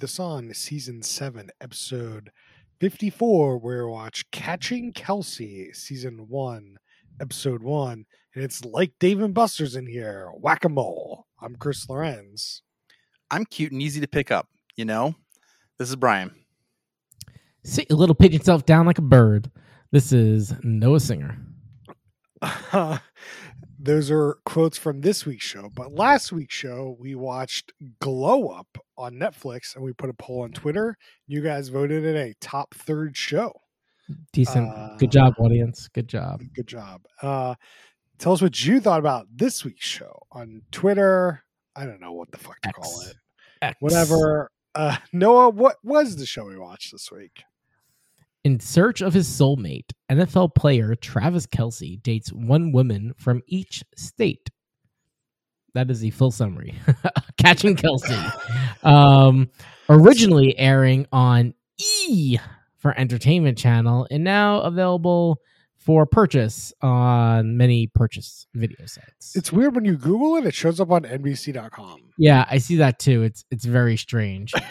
[0.00, 2.30] the Sun, season seven, episode
[2.80, 6.76] fifty-four, where we watch Catching Kelce, season one,
[7.20, 11.26] episode one, and it's like Dave and Buster's in here, whack a mole.
[11.42, 12.62] I'm Chris Lorenz.
[13.30, 14.48] I'm cute and easy to pick up.
[14.76, 15.14] You know,
[15.78, 16.32] this is Brian.
[17.64, 19.50] Sit your little pigeon self down like a bird.
[19.90, 21.38] This is Noah Singer.
[23.78, 25.70] Those are quotes from this week's show.
[25.72, 30.42] But last week's show, we watched Glow Up on Netflix and we put a poll
[30.42, 30.96] on Twitter.
[31.26, 33.52] You guys voted it a top third show.
[34.32, 34.68] Decent.
[34.68, 35.88] Uh, Good job, audience.
[35.88, 36.42] Good job.
[36.54, 37.02] Good job.
[37.22, 37.54] Uh,
[38.18, 41.44] tell us what you thought about this week's show on Twitter.
[41.76, 43.14] I don't know what the fuck to call it.
[43.62, 43.76] X.
[43.80, 44.50] Whatever.
[44.74, 47.44] Uh, Noah, what was the show we watched this week?
[48.44, 54.50] In search of his soulmate, NFL player Travis Kelce dates one woman from each state.
[55.74, 56.74] That is the full summary.
[57.36, 58.84] Catching Kelce.
[58.84, 59.50] Um,
[59.88, 61.54] originally airing on
[62.08, 62.38] E
[62.76, 65.40] for Entertainment Channel and now available
[65.76, 69.36] for purchase on many purchase video sites.
[69.36, 72.12] It's weird when you Google it, it shows up on NBC.com.
[72.18, 73.22] yeah, I see that too.
[73.22, 74.52] It's it's very strange.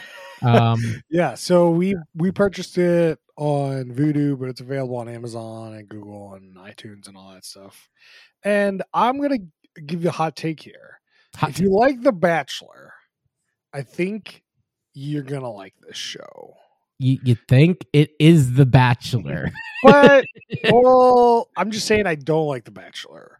[0.43, 5.87] Um, Yeah, so we we purchased it on Vudu, but it's available on Amazon and
[5.87, 7.87] Google and iTunes and all that stuff.
[8.43, 9.37] And I'm gonna
[9.85, 10.99] give you a hot take here.
[11.35, 12.93] hot if you like The Bachelor,
[13.73, 14.43] I think
[14.93, 16.55] you're gonna like this show.
[16.99, 19.51] you, you think it is The Bachelor?
[19.83, 20.25] But
[20.71, 23.37] well, I'm just saying I don't like The Bachelor,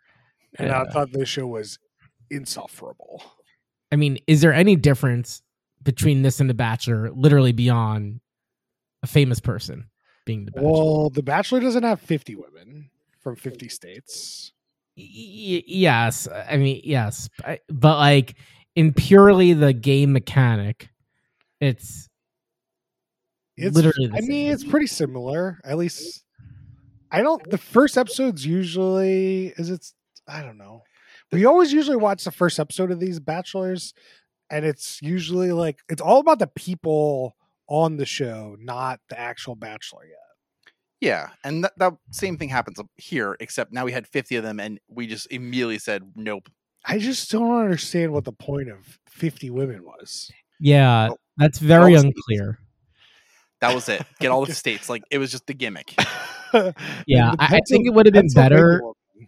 [0.60, 1.80] and I thought this show was
[2.30, 3.24] insufferable.
[3.92, 5.42] I mean, is there any difference
[5.82, 8.20] between this and The Bachelor, literally beyond
[9.08, 9.86] a famous person
[10.26, 10.72] being The Bachelor?
[10.72, 14.52] Well, The Bachelor doesn't have 50 women from 50 states.
[14.98, 18.36] Y- yes, I mean yes, but, but like
[18.76, 20.90] in purely the game mechanic,
[21.62, 22.10] it's
[23.56, 24.12] It's literally.
[24.14, 25.60] I mean, it's pretty similar.
[25.64, 26.24] At least
[27.12, 27.48] I don't.
[27.50, 29.94] The first episode's usually is it's.
[30.28, 30.84] I don't know.
[31.32, 33.94] We always usually watch the first episode of these Bachelors,
[34.50, 37.37] and it's usually like it's all about the people
[37.68, 40.18] on the show, not the actual Bachelor yet.
[41.00, 44.60] Yeah, and that, that same thing happens here, except now we had 50 of them,
[44.60, 46.50] and we just immediately said nope.
[46.86, 50.32] I just don't understand what the point of fifty women was.
[50.60, 52.60] yeah, Well, that's very well, unclear.
[53.62, 54.04] That was it.
[54.20, 54.88] Get all the states.
[54.90, 55.94] Like it was just the gimmick.
[56.54, 56.72] Yeah,
[57.32, 58.80] the I, I think it would have been better.
[58.82, 59.28] woman-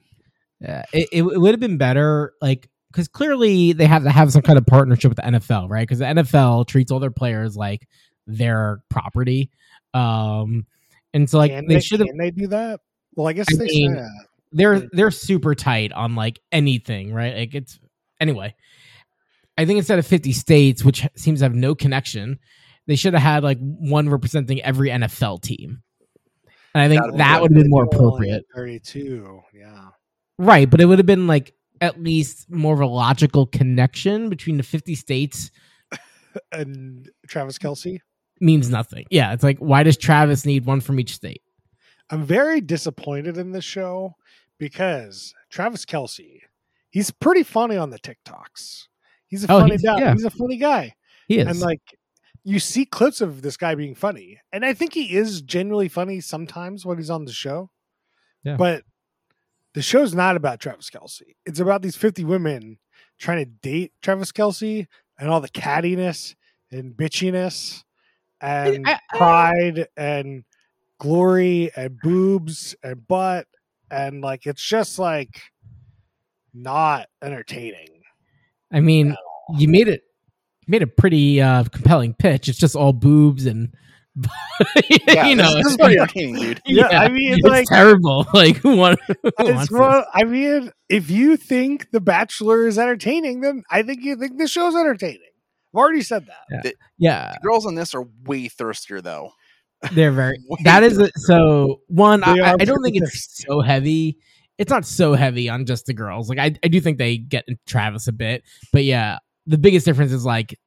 [0.62, 4.42] Yeah, it, it, would have been better, like because clearly they have to have some
[4.42, 5.84] kind of partnership with the NFL, right?
[5.88, 7.88] Because the NFL treats all their players like
[8.30, 9.52] their property,
[9.94, 10.66] um,
[11.14, 12.10] and so like can they should have.
[12.18, 12.82] They do that?
[13.16, 14.10] Well, I guess I they mean.
[14.52, 17.36] They're they're super tight on like anything, right?
[17.36, 17.80] Like it's
[18.20, 18.56] anyway.
[19.58, 22.40] I think instead of fifty states, which seems to have no connection,
[22.88, 25.84] they should have had like one representing every NFL team.
[26.74, 28.46] And I think That'd that would have been more appropriate.
[28.56, 29.42] Thirty-two.
[29.54, 29.90] Yeah.
[30.38, 34.58] Right, but it would have been like at least more of a logical connection between
[34.58, 35.52] the 50 states
[36.52, 38.00] and Travis Kelce.
[38.40, 39.06] Means nothing.
[39.10, 41.42] Yeah, it's like why does Travis need one from each state?
[42.10, 44.16] I'm very disappointed in this show
[44.58, 46.42] because Travis Kelce,
[46.90, 48.88] he's pretty funny on the TikToks.
[49.28, 50.00] He's a Oh, funny he's- guy.
[50.00, 50.14] yeah.
[50.14, 50.96] He's a funny guy.
[51.28, 51.48] He is.
[51.48, 51.82] And like
[52.44, 54.40] you see clips of this guy being funny.
[54.52, 57.70] And I think he is genuinely funny sometimes when he's on the show.
[58.44, 58.56] Yeah.
[58.56, 58.84] But
[59.74, 61.36] the show's not about Travis Kelce.
[61.46, 62.80] It's about these 50 women
[63.20, 64.88] trying to date Travis Kelce
[65.20, 66.36] and all the cattiness
[66.72, 67.84] and bitchiness
[68.42, 70.44] and I- I- pride and
[71.00, 73.48] glory and boobs and butt
[73.90, 75.42] and like it's just like
[76.54, 78.02] not entertaining.
[78.72, 79.16] I mean,
[79.58, 80.02] you made it
[80.68, 82.48] made a pretty uh compelling pitch.
[82.50, 83.74] It's just all boobs and
[85.08, 86.62] Yeah, you know, this, this is pretty entertaining, dude.
[86.66, 88.26] Yeah, I mean, it's like- terrible.
[88.34, 89.80] Like who want- who It's wants this?
[89.80, 94.38] well, I mean, if you think The Bachelor is entertaining, then I think you think
[94.38, 95.22] the show's entertaining.
[95.74, 96.74] I've already said that.
[96.98, 99.32] Yeah, The girls on this are way thirstier, though.
[99.94, 104.18] they're very that is a, so one I, I don't think pretty it's so heavy
[104.58, 107.46] it's not so heavy on just the girls like I, I do think they get
[107.66, 108.44] travis a bit
[108.74, 110.60] but yeah the biggest difference is like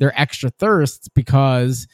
[0.00, 1.86] they're extra thirsts because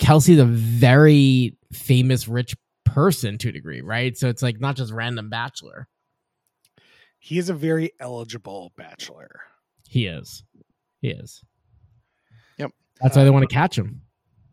[0.00, 4.92] kelce's a very famous rich person to a degree right so it's like not just
[4.92, 5.86] random bachelor
[7.20, 9.42] He is a very eligible bachelor.
[9.88, 10.42] he is
[11.02, 11.49] he is Yep.
[13.00, 14.02] That's why they want to catch him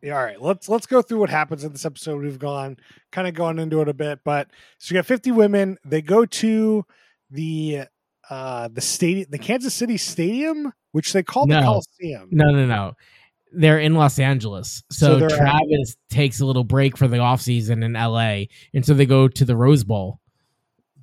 [0.01, 2.21] Yeah, all right, let's let's go through what happens in this episode.
[2.21, 2.77] We've gone
[3.11, 5.77] kind of gone into it a bit, but so you got 50 women.
[5.85, 6.85] They go to
[7.31, 7.81] the
[8.29, 12.29] uh the stadium, the Kansas City Stadium, which they call the Coliseum.
[12.31, 12.93] no no no
[13.53, 14.83] they're in Los Angeles.
[14.91, 18.47] So So, they're at- Travis takes a little break for the offseason in LA.
[18.73, 20.19] And so they go to the Rose Bowl.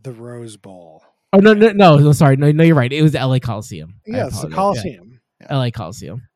[0.02, 1.02] The Rose Bowl.
[1.32, 2.36] Oh no, no, no, no sorry.
[2.36, 2.92] No, no, you're right.
[2.92, 3.94] It was the LA Coliseum.
[4.06, 4.50] Yeah, it's the.
[4.50, 5.20] Coliseum.
[5.40, 6.28] Yeah, LA Coliseum.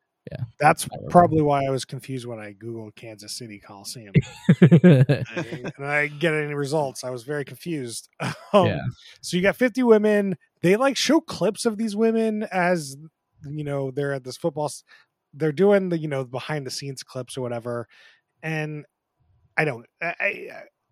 [0.59, 4.13] That's probably why I was confused when I googled Kansas City Coliseum
[4.61, 7.03] and I didn't get any results.
[7.03, 8.09] I was very confused.
[8.51, 8.81] Um, Yeah.
[9.21, 10.35] So you got 50 women.
[10.63, 12.97] They like show clips of these women as
[13.47, 14.71] you know they're at this football.
[15.35, 17.87] They're doing the you know behind the scenes clips or whatever,
[18.41, 18.85] and
[19.55, 19.85] I don't.
[20.01, 20.49] I I,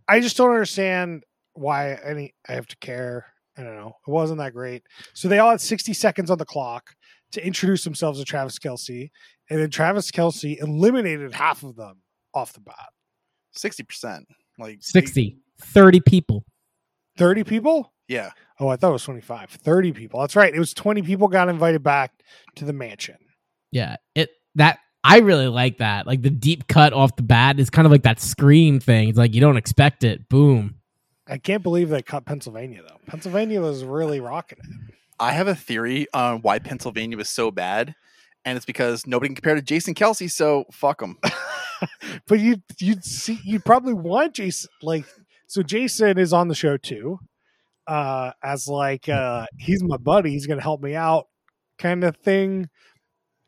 [0.07, 1.23] I just don't understand
[1.53, 3.25] why any I have to care.
[3.57, 3.93] I don't know.
[4.07, 4.83] It wasn't that great.
[5.13, 6.95] So they all had 60 seconds on the clock
[7.31, 9.09] to introduce themselves to Travis Kelce,
[9.49, 12.01] and then Travis Kelce eliminated half of them
[12.33, 12.89] off the bat.
[13.51, 14.27] Sixty percent.
[14.59, 16.43] Like 60, 30 people.
[17.17, 17.93] 30 people?
[18.07, 18.31] Yeah.
[18.59, 19.51] Oh, I thought it was 25.
[19.51, 20.21] 30 people.
[20.21, 20.53] That's right.
[20.53, 22.11] It was 20 people got invited back
[22.55, 23.17] to the mansion.
[23.71, 23.97] Yeah.
[24.15, 26.07] It that I really like that.
[26.07, 29.09] Like the deep cut off the bat is kind of like that scream thing.
[29.09, 30.27] It's like you don't expect it.
[30.27, 30.75] Boom.
[31.27, 32.99] I can't believe they cut Pennsylvania, though.
[33.05, 34.95] Pennsylvania was really rocking it.
[35.19, 37.95] I have a theory on why Pennsylvania was so bad,
[38.45, 40.29] and it's because nobody can compare to Jason Kelce.
[40.31, 41.17] So fuck them.
[42.27, 45.05] but you you'd see you probably want Jason like
[45.47, 47.19] so Jason is on the show too.
[47.87, 51.27] Uh as like uh he's my buddy, he's gonna help me out
[51.77, 52.69] kind of thing.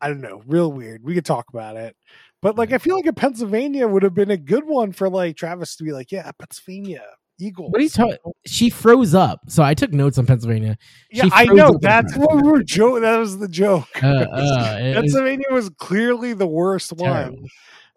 [0.01, 1.04] I don't know, real weird.
[1.04, 1.95] We could talk about it.
[2.42, 5.36] But like I feel like a Pennsylvania would have been a good one for like
[5.36, 7.04] Travis to be like, yeah, Pennsylvania,
[7.39, 7.71] Eagles.
[7.71, 8.18] What are you talking?
[8.45, 9.41] She froze up.
[9.47, 10.77] So I took notes on Pennsylvania.
[11.12, 11.77] Yeah, I know.
[11.81, 13.01] That's what we were joking.
[13.03, 13.88] That was the joke.
[14.03, 17.36] Uh, uh, it- it- Pennsylvania was clearly the worst Terrible.
[17.38, 17.47] one.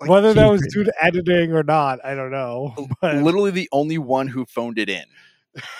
[0.00, 2.74] Like, Whether that was due to editing or not, I don't know.
[3.00, 5.04] But Literally the only one who phoned it in.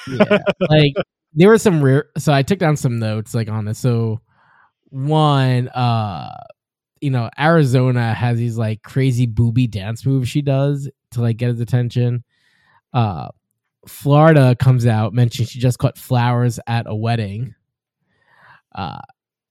[0.08, 0.38] yeah.
[0.68, 0.92] like
[1.34, 4.20] there were some rare so i took down some notes like on this so
[4.90, 6.30] one uh
[7.00, 11.48] you know arizona has these like crazy booby dance moves she does to like get
[11.48, 12.22] his attention
[12.92, 13.28] uh
[13.87, 17.55] florida comes out mentioning she just cut flowers at a wedding
[18.75, 19.00] uh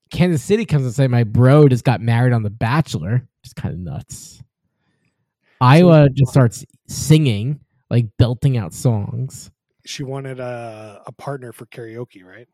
[0.10, 3.74] kansas city comes and say my bro just got married on the bachelor just kind
[3.74, 4.42] of nuts
[5.60, 9.52] iowa just starts singing like belting out songs
[9.86, 12.48] she wanted a, a partner for karaoke, right?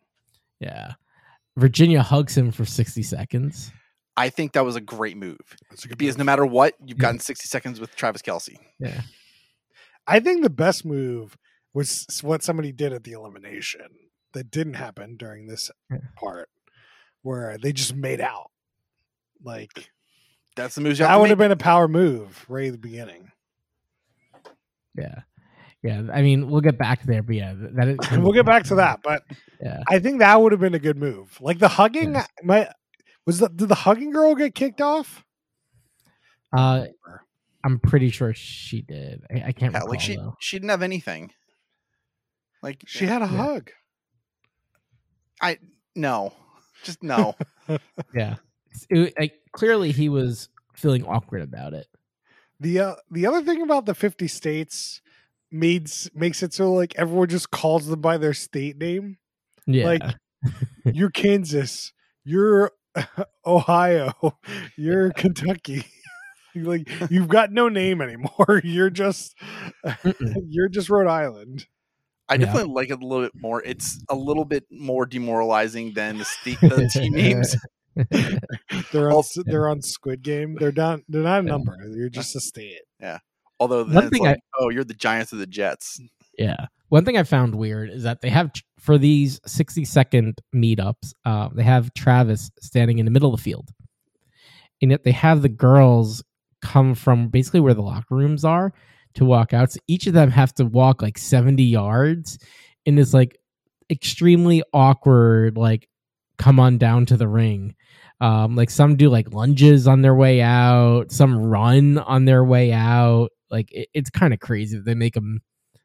[0.61, 0.93] Yeah.
[1.57, 3.69] Virginia hugs him for 60 seconds.
[4.15, 5.37] I think that was a great move
[5.69, 7.01] That's a good because no matter what, you've Yeah.
[7.01, 8.55] gotten 60 seconds with Travis Kelce.
[8.79, 9.01] Yeah.
[10.07, 11.37] I think the best move
[11.77, 13.87] was what somebody did at the elimination
[14.33, 15.97] that didn't happen during this Yeah.
[16.15, 16.49] part,
[17.21, 18.51] where they just made out.
[19.43, 19.89] Like
[20.55, 20.97] That's the move.
[20.97, 23.31] you have that to would have been a power move right at the beginning.
[24.97, 25.21] Yeah.
[25.83, 26.03] Yeah.
[26.11, 29.01] I mean, we'll get back there, but yeah, that is, we'll get back to that,
[29.03, 29.23] but
[29.61, 29.83] Yeah.
[29.87, 31.39] I think that would have been a good move.
[31.39, 32.27] Like the hugging, Yes.
[32.43, 32.69] my
[33.25, 35.23] was the did the hugging girl get kicked off?
[36.55, 36.85] Uh,
[37.63, 39.21] I'm pretty sure she did.
[39.29, 39.89] I, I can't Yeah, recall.
[39.89, 40.35] like she though.
[40.39, 41.31] she didn't have anything.
[42.63, 43.37] Like She had a Yeah.
[43.37, 43.71] hug.
[45.41, 45.59] I
[45.95, 46.33] no,
[46.83, 47.35] just no.
[48.13, 48.35] Yeah.
[48.89, 51.87] It, like, clearly, he was feeling awkward about it.
[52.59, 55.01] The uh, the other thing about the 50 states
[55.51, 59.17] made s- makes it so like everyone just calls them by their state name.
[59.65, 59.85] Yeah.
[59.85, 60.01] Like
[60.85, 61.91] you're Kansas,
[62.23, 62.71] you're
[63.45, 64.13] Ohio,
[64.75, 65.85] you're Kentucky.
[66.55, 68.61] like you've got no name anymore.
[68.63, 69.35] You're just
[70.47, 71.67] you're just Rhode Island.
[72.29, 72.45] I Yeah.
[72.45, 73.63] definitely like it a little bit more.
[73.63, 77.55] It's a little bit more demoralizing than the, st- the team names.
[78.91, 80.55] They're on Oh, they're on Squid Game.
[80.59, 81.75] They're not they're not a number.
[81.89, 82.81] You're just a state.
[82.99, 83.19] Yeah.
[83.59, 85.99] Although then One thing like, oh, you're the Giants of the Jets.
[86.37, 86.67] Yeah.
[86.89, 91.49] One thing I found weird is that they have for these 60 second meetups, uh,
[91.53, 93.69] they have Travis standing in the middle of the field.
[94.81, 96.23] And yet they have the girls
[96.61, 98.73] come from basically where the locker rooms are
[99.17, 99.71] to walk out.
[99.71, 102.39] So each of them have to walk like 70 yards
[102.85, 103.37] in this like
[103.89, 105.89] extremely awkward, like
[106.37, 107.75] come on down to the ring.
[108.19, 112.71] Um, like some do like lunges on their way out, some run on their way
[112.71, 113.29] out.
[113.51, 115.41] Like it, it's kind of crazy that they make them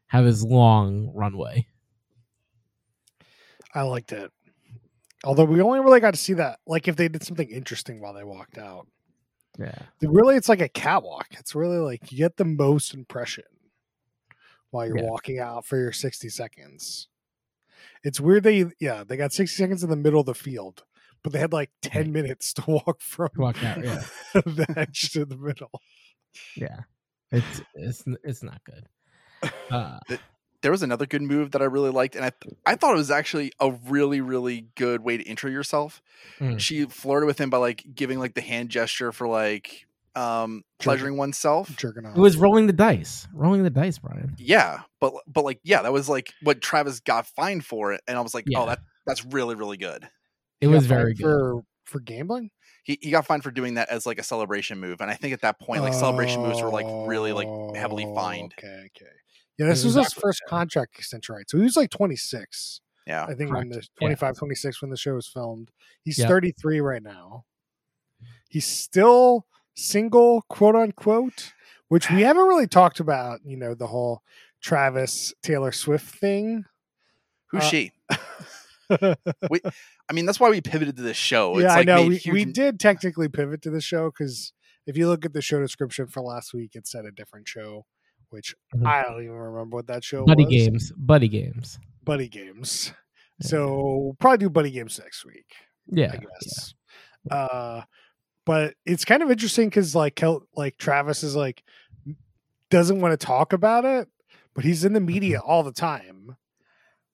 [0.07, 1.67] have this long runway.
[3.75, 4.31] I liked it.
[5.25, 8.15] Although we only really got to see that like if they did something interesting while
[8.15, 8.87] they walked out.
[9.59, 9.79] Yeah.
[10.01, 11.27] Really it's like a catwalk.
[11.33, 13.45] It's really like you get the most impression
[14.71, 15.11] while you're Yeah.
[15.11, 17.09] walking out for your 60 seconds.
[18.05, 20.85] It's weird they yeah, they got 60 seconds in the middle of the field,
[21.23, 24.03] but they had like 10 minutes to walk from Walk out, yeah.
[24.35, 25.71] the edge to the middle.
[26.57, 26.81] Yeah.
[27.31, 28.87] It's it's it's not good.
[29.71, 29.99] Uh,
[30.62, 32.99] There was another good move that I really liked, and I th- I thought it
[32.99, 36.00] was actually a really really good way to intro yourself.
[36.40, 36.59] Mm.
[36.59, 41.16] She flirted with him by like giving like the hand gesture for like um, pleasuring
[41.16, 41.75] oneself.
[41.76, 42.16] jerking off.
[42.16, 44.35] It was rolling the dice, rolling the dice, Brian.
[44.38, 48.16] Yeah, but but like yeah, that was like what Travis got fined for it, and
[48.16, 48.61] I was like, Yeah.
[48.61, 50.04] oh, that that's really really good.
[50.61, 51.23] It He was very good.
[51.25, 52.50] for for gambling.
[52.85, 55.33] He he got fined for doing that as like a celebration move, and I think
[55.35, 58.54] at that point, like celebration moves were like really like heavily Oh, fined.
[58.59, 59.11] Okay, okay.
[59.59, 61.49] Yeah, this was his first contract extension, right?
[61.49, 62.81] So he was like 26.
[63.07, 63.89] Yeah, I think when the Correct.
[64.01, 64.07] Yeah.
[64.07, 65.71] 25, 26 when the show was filmed.
[66.05, 66.29] He's Yep.
[66.29, 67.45] 33 right now.
[68.49, 71.53] He's still single, quote unquote,
[71.89, 74.23] which we haven't really talked about, you know, the whole
[74.61, 76.65] Travis Taylor Swift thing.
[77.51, 77.93] who's Uh, she?
[78.91, 81.59] I mean, that's why we pivoted to this show.
[81.59, 82.07] yeah, like I know.
[82.07, 84.53] We, huge- we did technically pivot to the show because
[84.87, 87.87] if you look at the show description for last week, it said a different show,
[88.33, 88.87] which Mhm.
[88.87, 90.27] I don't even remember what that show was.
[90.27, 90.55] Buddy was.
[90.55, 91.79] games, buddy games.
[92.05, 92.93] Buddy games.
[93.41, 93.47] Yeah.
[93.49, 95.47] So probably do buddy games next week.
[95.87, 96.75] Yeah, I guess.
[97.31, 97.83] Uh,
[98.45, 101.62] but it's kind of interesting because like Kel- like Travis is like
[102.71, 104.09] doesn't want to talk about it,
[104.55, 106.37] but he's in the media all the time.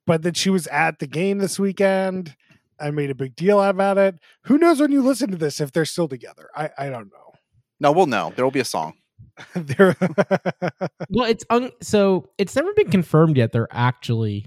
[0.07, 2.37] But then she was at the game this weekend.
[2.81, 4.15] I made a big deal about it.
[4.45, 6.49] Who knows when you listen to this if they're still together?
[6.55, 7.33] I I don't know.
[7.81, 8.33] no, we'll know.
[8.35, 8.95] There will be a song.
[9.55, 9.95] they're
[11.11, 13.53] Well, it's un- so it's never been confirmed yet.
[13.53, 14.47] They're actually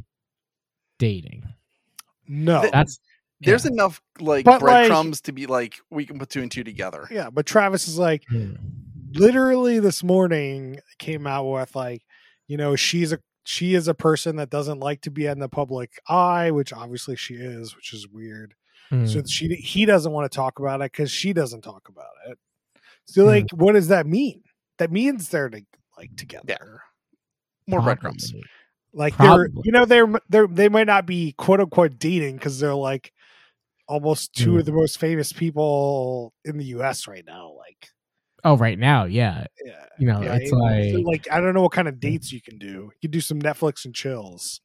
[0.99, 1.43] dating.
[2.27, 2.67] no.
[2.71, 2.99] That's
[3.39, 6.63] There's enough like But, like- breadcrumbs to be like we can put two and two
[6.63, 7.07] together.
[7.11, 8.53] yeah, but Travis is like Hmm.
[9.13, 12.03] literally this morning came out with like
[12.47, 15.49] you know she's a she is a person that doesn't like to be in the
[15.49, 18.53] public eye which obviously she is which is weird
[18.89, 19.05] Hmm.
[19.05, 22.37] so she he doesn't want to talk about it because she doesn't talk about it
[23.05, 23.29] so Hmm.
[23.29, 24.43] like what does that mean
[24.81, 25.61] that means they're to,
[25.95, 26.81] like together
[27.67, 27.83] More Probably.
[27.93, 28.33] breadcrumbs.
[28.93, 32.73] like they're you know they're they're they might not be quote unquote dating because they're
[32.73, 33.13] like
[33.87, 37.87] almost two of the most famous people in the us right now like
[38.43, 39.45] Oh, right now, yeah.
[39.63, 42.31] yeah You know, Yeah, it's so, like like I don't know what kind of dates
[42.31, 42.67] you can do.
[42.67, 44.61] You can do some Netflix and chills.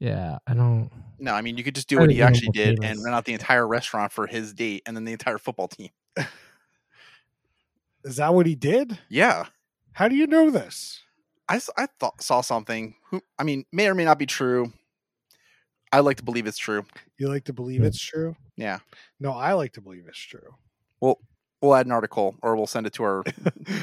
[0.00, 0.38] yeah.
[0.46, 0.90] I don't.
[1.18, 2.90] No, I mean you could just do I what he actually did famous.
[2.96, 5.90] and rent out the entire restaurant for his date and then the entire football team.
[8.04, 8.98] Is that what he did?
[9.08, 9.46] Yeah.
[9.92, 11.00] How do you know this?
[11.48, 12.96] I, I thought saw something.
[13.10, 14.72] Who I mean, may or may not be true.
[15.92, 16.84] I like to believe it's true.
[17.18, 18.36] You like to believe it's true?
[18.56, 18.80] Yeah.
[19.20, 20.56] No, I like to believe it's true.
[21.00, 21.20] Well,
[21.60, 23.24] we'll add an article or we'll send it to our.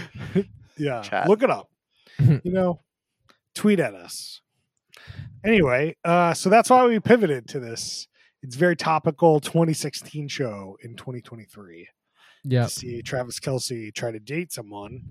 [0.77, 1.29] yeah, Chat.
[1.29, 1.69] look it up.
[2.19, 2.81] you know,
[3.55, 4.41] tweet at us.
[5.43, 8.07] Anyway, uh, so that's why we pivoted to this.
[8.43, 11.87] It's very topical 2016 show in 2023.
[12.43, 12.63] Yeah.
[12.63, 15.03] to see Travis Kelce try to date someone.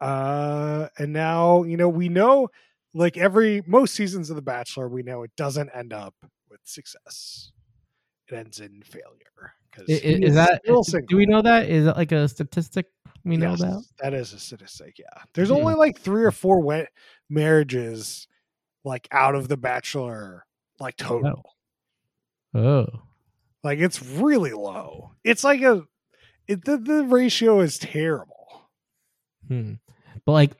[0.00, 2.48] Uh, and now, you know, we know
[2.94, 6.14] like every most seasons of The Bachelor, we know it doesn't end up
[6.50, 7.52] with success.
[8.28, 9.54] It ends in failure.
[9.70, 10.62] Because Is, that?
[11.08, 11.68] Do we know that?
[11.68, 12.86] Is that like a statistic
[13.24, 13.82] we know about?
[14.00, 14.98] That is a statistic.
[14.98, 15.56] Yeah, there's Hmm.
[15.56, 16.90] only like three or four wet
[17.28, 18.28] marriages,
[18.84, 20.46] like out of The Bachelor,
[20.78, 21.42] like total.
[22.54, 22.86] Oh,
[23.64, 25.12] Like it's really low.
[25.24, 25.82] It's like a,
[26.48, 28.68] it, the the ratio is terrible.
[29.48, 29.74] hmm.
[30.24, 30.52] but like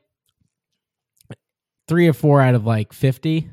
[1.88, 3.50] three or four out of like fifty.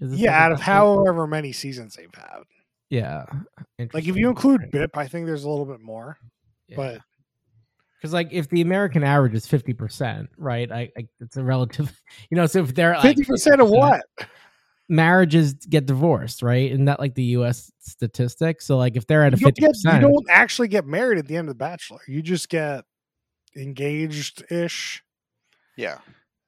[0.00, 2.42] Is this Yeah, like out of however many seasons they've had.
[2.90, 3.24] Yeah.
[3.92, 6.18] Like if you include BIP, I think there's a little bit more.
[6.76, 7.00] But
[8.00, 10.70] because like if the American average is fifty percent, right?
[10.70, 11.90] I, I it's a relative,
[12.30, 12.46] you know.
[12.46, 14.02] So if they're fifty percent of 50%, what?
[14.88, 16.70] Marriages get divorced, right?
[16.70, 17.70] Isn't that like the U.S.
[17.80, 18.60] statistic?
[18.62, 21.18] So like if they're at a You don't, fifty get, you don't actually get married
[21.18, 22.00] at the end of the Bachelor.
[22.06, 22.84] You just get
[23.56, 25.02] engaged ish.
[25.76, 25.98] Yeah.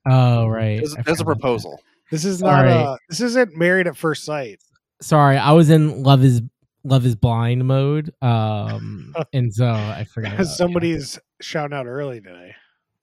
[0.07, 1.41] oh right, There's, there's a forgot that.
[1.41, 1.81] proposal.
[2.11, 2.61] This is not.
[2.69, 2.73] Sorry.
[2.73, 4.61] Uh, this isn't married at first sight.
[5.03, 6.43] Sorry, I was in love is
[6.85, 10.35] love is blind mode, um, and so I forgot.
[10.35, 10.49] about it.
[10.51, 12.55] Somebody's shouting out early today.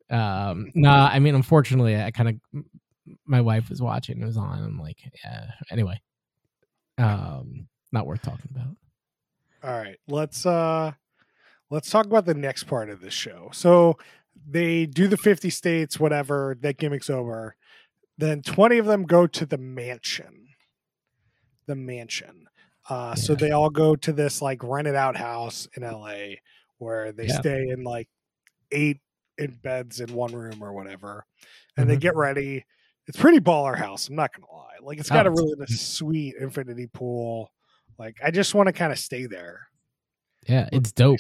[0.10, 2.64] Um, no, I mean, unfortunately, I kind of
[3.26, 4.22] my wife was watching.
[4.22, 4.64] It was on.
[4.64, 5.52] I'm like, yeah.
[5.70, 6.02] Anyway,
[6.98, 8.76] um, not worth talking about.
[9.64, 10.92] All right, let's uh
[11.70, 13.50] let's talk about the next part of this show.
[13.54, 13.98] So
[14.50, 17.56] they do the 50 states, whatever, that gimmick's over.
[18.18, 20.48] Then 20 of them go to the mansion.
[21.68, 22.48] The mansion.
[22.90, 26.36] Uh so they all go to this like rented out house in LA
[26.78, 27.40] where they Yeah.
[27.40, 28.10] stay in like
[28.72, 29.00] eight
[29.38, 31.26] in beds in one room or whatever.
[31.78, 32.02] And they Mhm.
[32.02, 32.66] get ready.
[33.08, 34.76] It's pretty baller house, I'm not gonna lie.
[34.82, 37.52] Like it's got Oh, a really nice, sweet infinity pool.
[37.98, 39.68] Like I just want to kind of stay there.
[40.48, 41.20] Yeah, it's dope.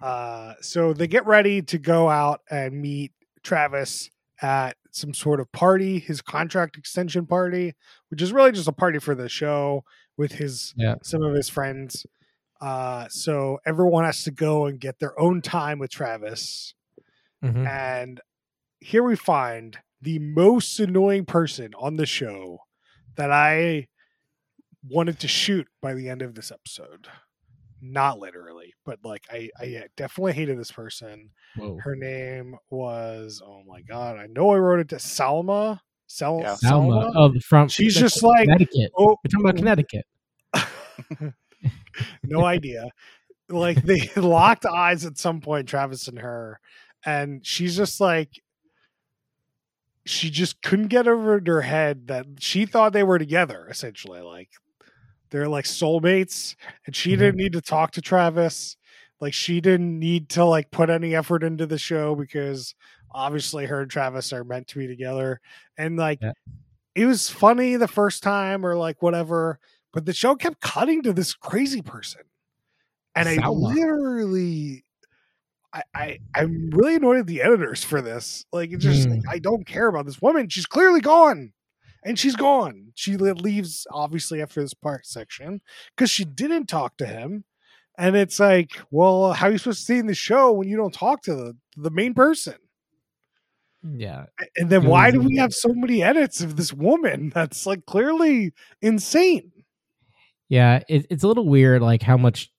[0.00, 3.12] Uh, so they get ready to go out and meet
[3.42, 4.10] Travis
[4.40, 7.74] at some sort of party, his contract extension party,
[8.08, 9.84] which is really just a party for the show
[10.16, 10.96] with his Yeah.
[11.02, 12.04] some of his friends.
[12.60, 16.74] Uh, so everyone has to go and get their own time with Travis.
[17.42, 17.66] Mhm.
[17.66, 18.20] And
[18.80, 22.58] here we find the most annoying person on the show
[23.16, 23.86] that I
[24.88, 27.06] wanted to shoot by the end of this episode.
[27.80, 31.30] Not literally, but like I, I definitely hated this person.
[31.56, 31.78] Whoa.
[31.82, 35.80] Her name was oh my god, I know I wrote it to Salma.
[36.06, 36.54] Sal- Yeah.
[36.56, 37.16] Selma Salma.
[37.16, 38.90] of oh, from She's just like Connecticut.
[38.96, 39.58] oh, We're talking about oh.
[39.58, 40.06] Connecticut.
[42.22, 42.88] no idea.
[43.48, 46.60] Like they locked eyes at some point, Travis and her,
[47.04, 48.30] and she's just like
[50.06, 54.20] she just couldn't get over in her head that she thought they were together, essentially.
[54.20, 54.50] Like
[55.30, 56.56] they're like soulmates,
[56.86, 57.18] and she Mhm.
[57.18, 58.76] didn't need to talk to Travis.
[59.20, 62.74] Like she didn't need to like put any effort into the show because
[63.12, 65.40] obviously her and Travis are meant to be together.
[65.78, 66.32] And like Yeah.
[66.94, 69.60] it was funny the first time or like whatever,
[69.92, 72.22] but the show kept cutting to this crazy person.
[73.14, 74.84] And I literally
[75.72, 78.44] I, I I'm really annoyed at the editors for this.
[78.52, 79.20] Like it just Hmm.
[79.28, 80.48] I don't care about this woman.
[80.48, 81.52] She's clearly gone.
[82.04, 82.92] And she's gone.
[82.96, 85.60] She leaves obviously after this part section
[85.96, 87.44] because she didn't talk to him.
[87.96, 90.76] And it's like, well, how are you supposed to stay in the show when you
[90.76, 92.54] don't talk to the, the main person?
[93.82, 94.26] Yeah.
[94.56, 98.52] And then why do we have so many edits of this woman that's like clearly
[98.80, 99.52] insane?
[100.48, 102.51] Yeah, it, it's a little weird, like how much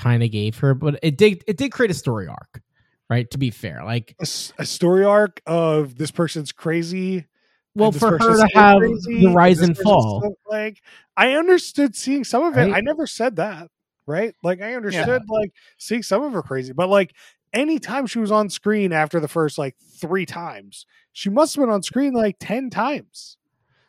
[0.00, 2.62] time they gave her, but it did it did create a story arc,
[3.08, 3.30] right?
[3.30, 7.26] To be fair, like a story arc of this person's crazy.
[7.74, 10.80] well, for her to have crazy, the rise this and fall, Like
[11.16, 12.62] I understood seeing some of it.
[12.62, 12.74] Right?
[12.74, 13.68] I never said that,
[14.06, 14.34] right?
[14.42, 17.14] Like I understood like seeing some of her crazy, but like
[17.52, 21.72] anytime she was on screen after the first like three times, she must have been
[21.72, 23.36] on screen like ten times,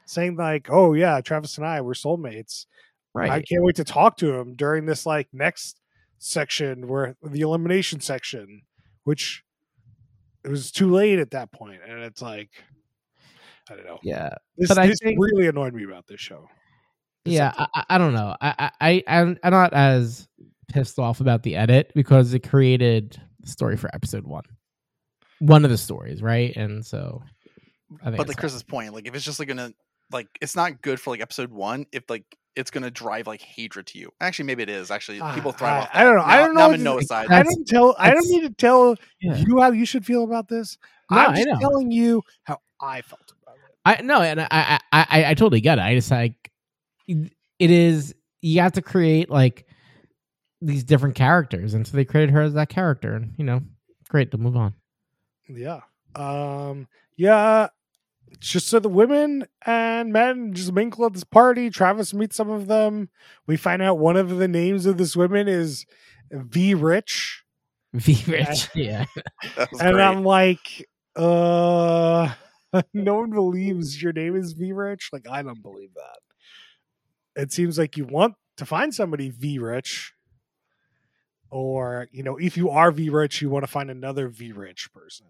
[0.06, 2.66] saying like, "Oh yeah, Travis and I were soulmates."
[3.14, 3.32] right?
[3.32, 5.81] I can't wait to talk to him during this like next
[6.24, 8.62] section where the elimination section,
[9.04, 9.44] which
[10.46, 12.50] it was too late at that point, and it's like
[13.70, 14.00] I don't know.
[14.04, 16.48] yeah, This, But I think- really annoyed me about this show.
[17.26, 17.48] This yeah.
[17.50, 17.68] episode.
[17.76, 18.36] I, I- I don't know.
[18.42, 20.28] I, I, I, I'm I'm not as
[20.70, 24.44] pissed off about the edit because it created the story for episode one,
[25.40, 26.56] one of the stories, right?
[26.56, 27.22] And so,
[28.02, 29.74] I think but like Chris's point, like if it's just like gonna
[30.12, 32.26] like it's not good for like episode one if like
[32.56, 34.12] it's gonna drive like hatred to you.
[34.20, 34.92] Actually, maybe it is.
[34.92, 35.90] Actually, Ah, people thrive I- off.
[35.94, 36.22] I don't know.
[36.22, 36.28] That.
[36.30, 37.28] I don't now know I'm if in side.
[37.32, 37.96] I don't tell.
[37.98, 39.36] I don't need to tell Yeah.
[39.38, 40.78] you how you should feel about this.
[41.10, 41.60] No, I'm I just know.
[41.60, 43.62] telling you how I felt about it.
[43.86, 45.82] I no, and I, I I I totally get it.
[45.82, 46.52] I just like
[47.08, 47.32] it
[47.72, 49.66] is you have to create like
[50.62, 53.62] these different characters, and so they created her as that character, and you know,
[54.10, 54.74] great to move on.
[55.50, 55.82] Yeah.
[56.16, 56.88] Um.
[57.18, 57.68] Yeah.
[58.40, 61.70] Just so the women and men just mingle at this party.
[61.70, 63.10] Travis meets some of them.
[63.46, 65.86] We find out one of the names of this women is
[66.32, 67.44] V Rich,
[67.94, 69.06] V Rich, yeah,
[69.58, 70.02] and great.
[70.02, 72.34] I'm like, uh,
[72.94, 75.10] no one believes your name is V Rich.
[75.12, 77.42] Like I don't believe that.
[77.42, 80.14] It seems like you want to find somebody V Rich,
[81.50, 84.92] or you know, if you are V Rich, you want to find another V Rich
[84.94, 85.28] person.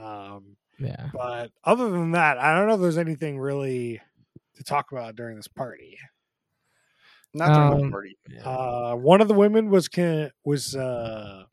[0.00, 0.56] Um.
[0.80, 1.10] Yeah.
[1.12, 4.00] But other than that, I don't know if there's anything really
[4.56, 5.98] to talk about during this party.
[7.32, 8.18] not during the Um, party.
[8.28, 8.42] yeah.
[8.42, 11.44] Uh, one of the women was can was uh,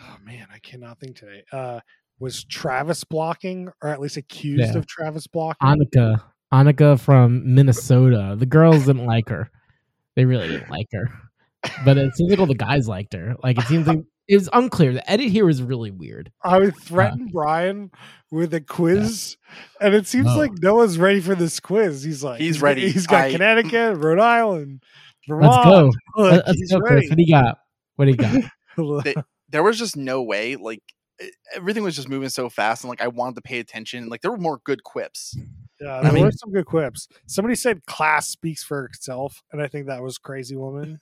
[0.00, 1.44] oh man, I cannot think today.
[1.52, 1.80] Uh,
[2.18, 4.78] was Travis blocking, or at least accused Yeah.
[4.78, 5.66] of Travis blocking?
[5.68, 8.36] Annika, Annika from Minnesota.
[8.38, 9.50] The girls didn't like her.
[10.14, 11.08] They really didn't like her,
[11.84, 13.34] but it seems like all the guys liked her.
[13.42, 14.92] Like it seems like it was unclear.
[14.92, 16.32] The edit here was really weird.
[16.42, 17.90] I would threaten Brian
[18.30, 19.36] with a quiz,
[19.80, 20.36] and it seems Oh.
[20.38, 22.02] like Noah's ready for this quiz.
[22.02, 22.90] He's like, He's ready.
[22.90, 24.82] He's got I- Connecticut, Rhode Island,
[25.28, 25.52] Vermont.
[25.52, 25.84] Let's go.
[25.86, 27.08] Like, Let- Let's he's go, Chris.
[27.08, 27.58] What do you got?
[27.96, 28.42] What do you got?
[29.04, 29.14] They-
[29.50, 30.80] there was just no way like
[31.54, 34.30] everything was just moving so fast and like i wanted to pay attention like there
[34.30, 35.36] were more good quips
[35.78, 37.06] Yeah, I there mean- were some good quips.
[37.26, 41.00] Somebody said class speaks for itself, and I think that was crazy woman.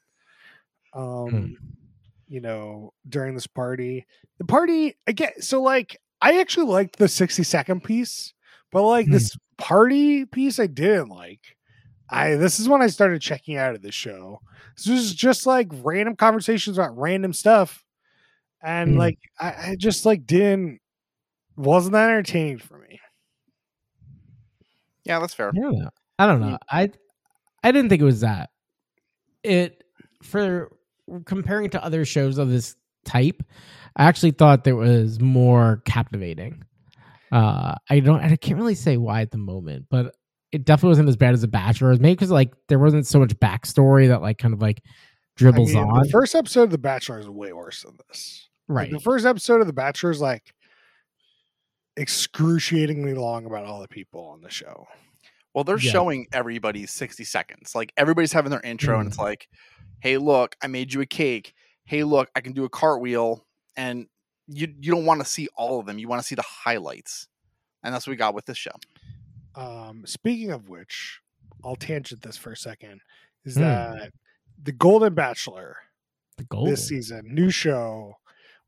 [0.95, 1.47] Um, Hmm.
[2.31, 4.07] You know, during this party,
[4.39, 5.33] the party again.
[5.43, 8.33] So, like, I actually liked the sixty second piece,
[8.73, 9.13] but like Hmm.
[9.13, 11.41] this party piece, I didn't like.
[12.11, 14.41] I this is when I started checking out of the show.
[14.77, 17.85] This was just like random conversations about random stuff,
[18.63, 18.99] and Hmm.
[18.99, 20.81] like I, I just like didn't
[21.57, 23.01] wasn't that entertaining for me.
[25.05, 25.89] yeah that's fair I.
[26.19, 26.59] I don't know.
[26.71, 26.91] I
[27.65, 28.51] I didn't think it was that.
[29.43, 29.83] It
[30.23, 30.71] for
[31.25, 33.43] comparing to other shows of this type,
[33.97, 36.65] I actually thought there was more captivating.
[37.33, 38.21] Uh, I don't.
[38.21, 40.15] I can't really say why at the moment, but
[40.53, 41.91] it definitely wasn't as bad as The Bachelor.
[41.97, 44.83] Maybe because like there wasn't so much backstory that like kind of like
[45.37, 46.03] dribbles I mean, on.
[46.03, 48.49] The first episode of The Bachelor is way worse than this.
[48.69, 48.91] Like, right.
[48.91, 50.53] the first episode of The Bachelor is like
[51.97, 54.87] excruciatingly long about all the people on the show.
[55.55, 55.91] Well, they're Yeah.
[55.91, 57.75] showing everybody 60 seconds.
[57.75, 59.49] Like everybody's having their intro, and it's like,
[60.01, 61.55] hey, look, I made you a cake.
[61.85, 63.47] Hey, look, I can do a cartwheel.
[63.77, 64.07] And
[64.47, 65.99] you you don't want to see all of them.
[65.99, 67.29] You want to see the highlights.
[67.83, 68.73] And that's what we got with this show.
[69.55, 71.21] Um, speaking of which,
[71.65, 73.01] I'll tangent this for a second.
[73.45, 73.61] Is Hmm.
[73.63, 74.13] that
[74.63, 75.77] the Golden Bachelor
[76.37, 76.67] the goal.
[76.67, 78.15] this season, new show?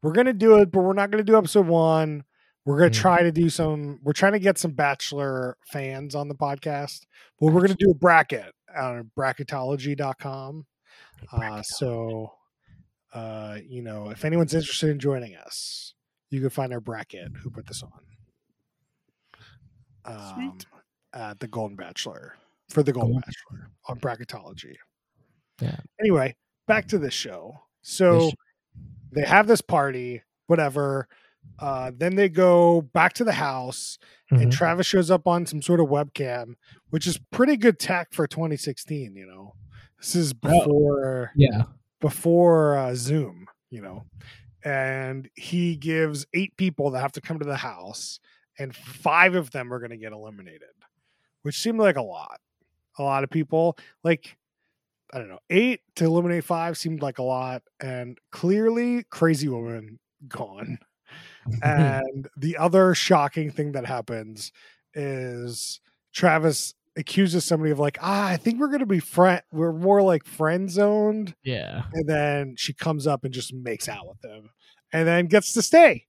[0.02, 2.24] We're gonna do it, but we're not gonna do episode one.
[2.64, 3.00] We're gonna Hmm.
[3.02, 3.98] try to do some.
[4.02, 7.06] We're trying to get some Bachelor fans on the podcast.
[7.40, 10.66] But we're gonna do a bracket on bracketology.com.
[11.30, 12.32] Uh, so,
[13.12, 15.94] uh, you know, if anyone's interested in joining us,
[16.30, 17.30] you can find our bracket.
[17.42, 17.90] Who put this on?
[20.04, 20.66] Um, Sweet.
[21.14, 22.34] At the Golden Bachelor
[22.70, 24.76] for the Golden Bachelor on bracketology.
[25.60, 25.76] Yeah.
[26.00, 26.34] Anyway,
[26.66, 27.58] back to this show.
[27.82, 28.34] So This-
[29.12, 31.06] they have this party, whatever.
[31.58, 33.98] Uh, then they go back to the house,
[34.30, 34.52] and Mhm.
[34.52, 36.54] Travis shows up on some sort of webcam,
[36.90, 39.14] which is pretty good tech for 2016.
[39.16, 39.54] You know,
[39.98, 41.64] this is before yeah.
[42.00, 43.46] before uh, Zoom.
[43.70, 44.04] You know,
[44.64, 48.20] and he gives eight people that have to come to the house,
[48.58, 50.68] and five of them are going to get eliminated,
[51.42, 52.40] which seemed like a lot.
[52.98, 54.36] A lot of people, like
[55.12, 59.98] I don't know, eight to eliminate five seemed like a lot, and clearly, Crazy Woman
[60.28, 60.78] gone.
[61.60, 64.52] And the other shocking thing that happens
[64.94, 65.80] is
[66.14, 70.24] Travis accuses somebody of like, ah, I think we're gonna be friend we're more like
[70.24, 71.34] friend zoned.
[71.42, 71.84] yeah.
[71.92, 74.50] And then she comes up and just makes out with him
[74.92, 76.06] and then gets to stay.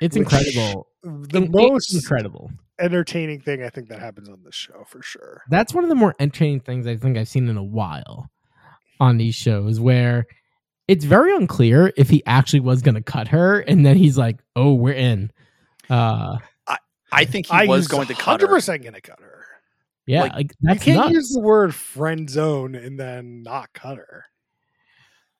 [0.00, 0.86] It's Which- incredible.
[1.02, 2.50] The In- it's most incredible.
[2.78, 5.42] entertaining thing I think that happens on this show for sure.
[5.50, 8.30] That's one of the more entertaining things I think I've seen in a while
[8.98, 10.26] on these shows where
[10.88, 14.40] it's very unclear if he actually was going to cut her and then he's like,
[14.56, 15.30] "Oh, we're in."
[15.88, 16.38] Uh
[17.12, 18.46] I think he I was going to cut her.
[18.46, 19.39] 100% gonna cut her.
[20.10, 21.14] Yeah, Like, like, that's you can't nuts.
[21.14, 24.24] use the word friend zone and then not cut her.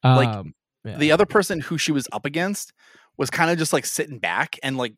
[0.02, 0.54] like, Um,
[0.84, 0.96] yeah.
[0.96, 2.72] The other person who she was up against
[3.18, 4.94] was kind of just like sitting back and like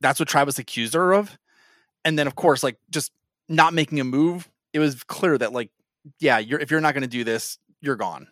[0.00, 1.36] that's what Travis accused her of.
[2.04, 3.12] And then of course, like just
[3.48, 4.48] not making a move.
[4.72, 5.70] It was clear that like,
[6.20, 8.28] yeah, you're if you're not gonna do this, you're gone.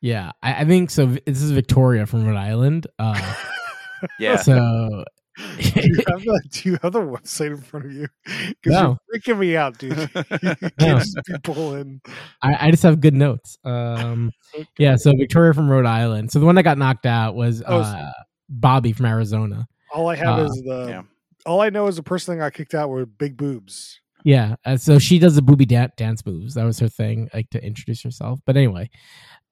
[0.00, 1.06] yeah, I, I think so.
[1.06, 2.86] This is Victoria from Rhode Island.
[2.98, 3.34] Uh,
[4.20, 4.36] Yeah.
[4.36, 5.04] so
[5.36, 8.08] do, you have the, do you have the website in front of you?
[8.24, 8.98] Because No.
[9.12, 9.96] you're freaking me out, dude.
[9.98, 10.06] You
[10.62, 10.70] No.
[10.78, 12.00] can't just be pulling.
[12.42, 13.58] I, I just have good notes.
[13.64, 14.32] Um,
[14.78, 16.32] yeah, so Victoria from Rhode Island.
[16.32, 18.12] So the one that got knocked out was Oh, uh,
[18.48, 19.66] Bobby from Arizona.
[19.92, 20.86] All I have Uh, is the.
[20.88, 21.02] yeah.
[21.44, 24.00] All I know is the person that got kicked out were big boobs.
[24.24, 26.54] Yeah, uh, so she does the booby da- dance moves.
[26.54, 28.40] That was her thing, like to introduce herself.
[28.44, 28.90] But anyway,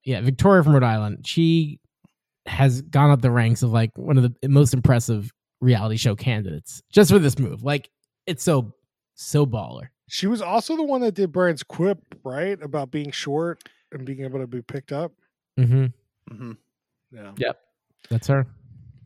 [0.05, 1.25] yeah, Victoria from Rhode Island.
[1.27, 1.79] She
[2.47, 5.31] has gone up the ranks of like one of the most impressive
[5.65, 7.63] reality show candidates just for this move.
[7.63, 7.91] Like
[8.27, 8.75] it's so
[9.15, 9.89] so baller.
[10.09, 12.61] She was also the one that did Brian's quip, right?
[12.63, 15.13] About being short and being able to be picked up.
[15.59, 15.87] Mm-hmm.
[16.35, 16.53] Mm-hmm.
[17.37, 17.53] Yeah.
[18.11, 18.47] That's her.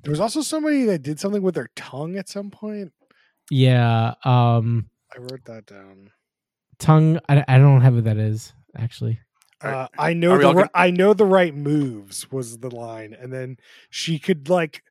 [0.03, 2.92] There was also somebody that did something with their tongue at some point.
[3.51, 4.14] Yeah.
[4.25, 6.11] Um, I wrote that down.
[6.79, 7.18] tongue.
[7.29, 9.21] I, I don't have what that is actually.
[9.61, 13.57] Uh, I know the gonna- I know the right moves was the line, and then
[13.90, 14.83] she could like,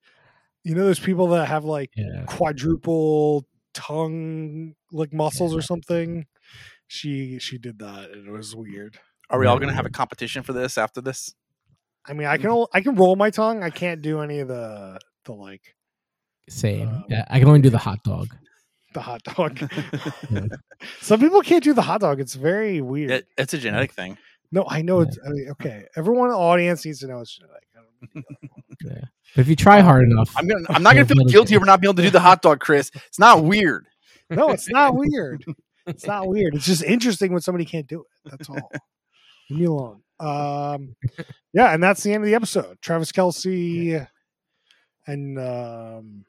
[0.67, 2.23] you know, those people that have like Yeah.
[2.25, 6.25] quadruple tongue like muscles or something.
[6.87, 8.97] She she did that, and it was weird.
[9.29, 11.33] Are we all gonna have a competition for this after this?
[12.05, 13.63] I mean, I can I can roll my tongue.
[13.63, 15.75] I can't do any of the the like
[16.49, 16.87] Same.
[16.89, 18.27] Um, yeah, I can only do the hot dog.
[18.93, 19.59] the hot dog.
[20.31, 20.47] Yeah.
[21.01, 22.19] Some people can't do the hot dog.
[22.19, 23.11] It's very weird.
[23.11, 24.17] It, it's a genetic thing.
[24.51, 25.85] no, I know it's I mean, okay.
[25.95, 27.67] Everyone in the audience needs to know it's genetic.
[28.03, 28.25] I don't-
[28.83, 29.01] Yeah.
[29.35, 30.65] But if you try hard enough, I'm gonna.
[30.69, 32.09] I'm not gonna feel be able to guilty do for not being able to do
[32.09, 32.91] the hot dog, Chris.
[33.07, 33.87] It's not weird.
[34.29, 35.43] No, it's not weird.
[35.85, 36.55] It's not weird.
[36.55, 38.29] It's just interesting when somebody can't do it.
[38.31, 38.71] That's all.
[39.49, 40.01] Leave me alone.
[40.19, 40.95] Um,
[41.53, 42.81] yeah, and that's the end of the episode.
[42.81, 44.07] Travis Kelce
[45.05, 46.25] and um,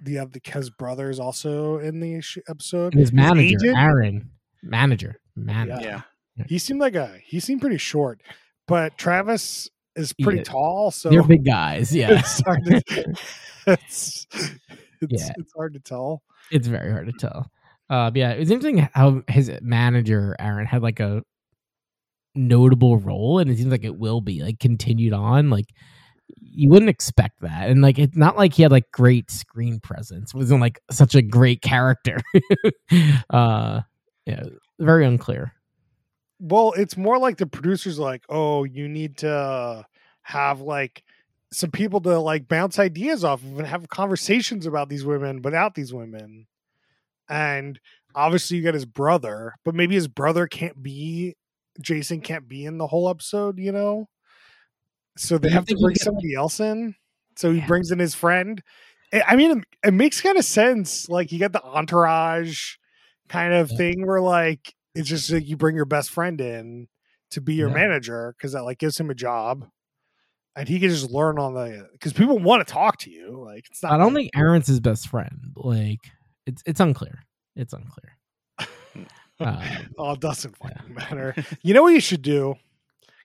[0.00, 2.16] the other his brothers also in the
[2.48, 2.92] episode.
[2.94, 3.78] and his manager, agent?
[3.78, 4.30] Aaron,
[4.62, 5.80] manager, manager.
[5.82, 6.00] Yeah.
[6.36, 6.44] Yeah.
[6.48, 8.20] He seemed like a he seemed pretty short,
[8.66, 10.44] but Travis is pretty Yeah.
[10.44, 11.94] tall, so They're big guys.
[11.94, 12.10] Yeah.
[12.20, 12.82] it's hard to
[13.66, 14.66] it's, it's,
[15.08, 15.32] Yeah.
[15.36, 16.22] it's hard to tell.
[16.50, 17.50] it's very hard to tell.
[17.90, 21.22] Uh, but yeah, it was interesting how his manager Aaron had like a
[22.34, 25.50] notable role, and it seems like it will be like continued on.
[25.50, 25.66] Like
[26.40, 30.32] you wouldn't expect that, and like it's not like he had like great screen presence.
[30.32, 32.18] It wasn't like such a great character.
[33.30, 33.82] uh,
[34.24, 34.44] yeah,
[34.80, 35.52] very unclear.
[36.42, 39.86] Well, it's more like the producers like, oh, you need to
[40.22, 41.04] have like
[41.52, 45.76] some people to like bounce ideas off of and have conversations about these women without
[45.76, 46.46] these women.
[47.28, 47.78] And
[48.14, 51.36] obviously you got his brother, but maybe his brother can't be
[51.80, 54.08] Jason can't be in the whole episode, you know?
[55.16, 56.96] So they have to bring somebody else in.
[57.36, 57.66] So he Yeah.
[57.66, 58.62] brings in his friend.
[59.12, 61.08] I mean, it, it makes kind of sense.
[61.08, 62.74] Like you get the entourage
[63.28, 66.88] kind of thing where like it's just like you bring your best friend in
[67.30, 67.74] to be your Yeah.
[67.74, 69.66] manager because that like gives him a job,
[70.56, 73.42] and he can just learn on the because people want to talk to you.
[73.44, 73.92] Like it's not.
[73.92, 75.52] I don't like- think Aaron's his best friend.
[75.56, 76.00] Like
[76.46, 77.20] it's it's unclear.
[77.56, 78.16] It's unclear.
[79.40, 79.64] Uh,
[79.98, 81.34] Oh, it doesn't fucking matter.
[81.62, 82.54] You know what you should do?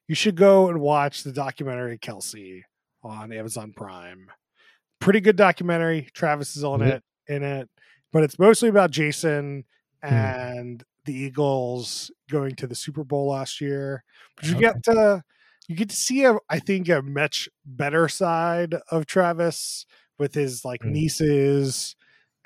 [0.08, 2.62] You should go and watch the documentary Kelce
[3.04, 4.28] on Amazon Prime.
[5.00, 6.08] Pretty good documentary.
[6.14, 6.88] Travis is on Mhm.
[6.88, 7.70] it in it,
[8.12, 9.66] but it's mostly about Jason
[10.04, 10.14] Hmm.
[10.14, 14.06] and the Eagles going to the Super Bowl last year.
[14.38, 14.58] But you Okay.
[14.58, 15.24] get to
[15.70, 19.88] you get to see a I think a much better side of Travis
[20.20, 20.88] with his like Mm.
[20.88, 21.96] nieces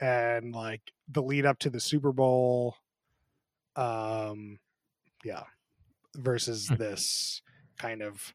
[0.02, 2.76] and like the lead up to the Super Bowl
[3.76, 4.60] um
[5.24, 5.44] yeah
[6.18, 6.76] versus Hmm.
[6.78, 7.42] this
[7.80, 8.34] kind of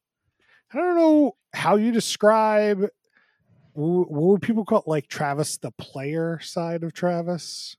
[0.73, 2.87] i don't know how you describe
[3.75, 7.77] what would people call it like travis the player side of travis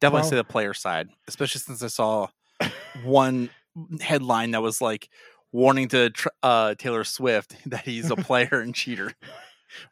[0.00, 2.28] Definitely Well- say the player side, especially since I saw
[3.04, 3.50] one
[4.00, 5.08] headline that was like
[5.52, 9.12] warning to uh, Taylor Swift that he's a player and cheater.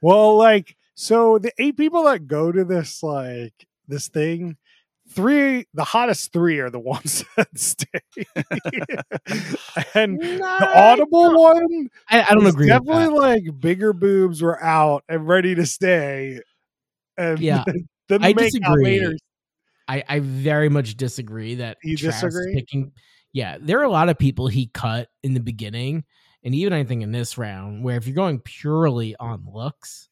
[0.02, 3.54] well like so the eight people that go to this like
[3.86, 4.56] this thing
[5.10, 7.86] three the hottest three are the ones that stay
[9.94, 12.66] and the audible one I, I don't was agree.
[12.66, 13.14] With Definitely that.
[13.14, 16.40] like bigger boobs were out and ready to stay.
[17.16, 17.64] And Yeah,
[18.08, 19.16] then I make out disagree.
[19.88, 22.54] I, I very much disagree that You Travis disagree?
[22.54, 22.92] picking.
[23.32, 26.04] Yeah, there are a lot of people he cut in the beginning,
[26.42, 30.08] and even I think in this round, where if you're going purely on looks,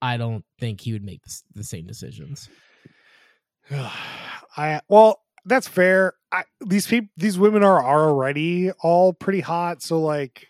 [0.00, 2.48] I don't think he would make the, the same decisions.
[3.70, 6.14] I well, that's fair.
[6.30, 10.46] I, these people, these women are already all pretty hot, so like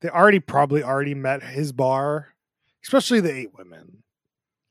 [0.00, 2.28] they already probably already met his bar,
[2.84, 4.02] especially the eight women.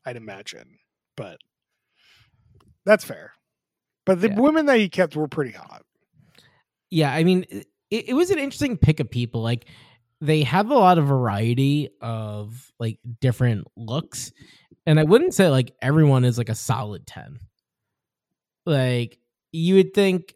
[0.05, 0.77] I'd imagine,
[1.17, 1.39] but
[2.85, 3.33] that's fair.
[4.05, 4.39] But the Yeah.
[4.39, 5.83] women that he kept were pretty hot.
[6.91, 7.65] Yeah, I mean, it,
[8.09, 9.41] it was an interesting pick of people.
[9.41, 9.65] Like
[10.21, 14.31] they have a lot of variety of like different looks,
[14.85, 17.39] and I wouldn't say like everyone is like a solid ten.
[18.65, 19.19] Like
[19.51, 20.35] you would think,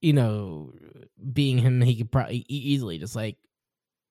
[0.00, 0.72] you know,
[1.32, 3.36] being him, he could probably easily just like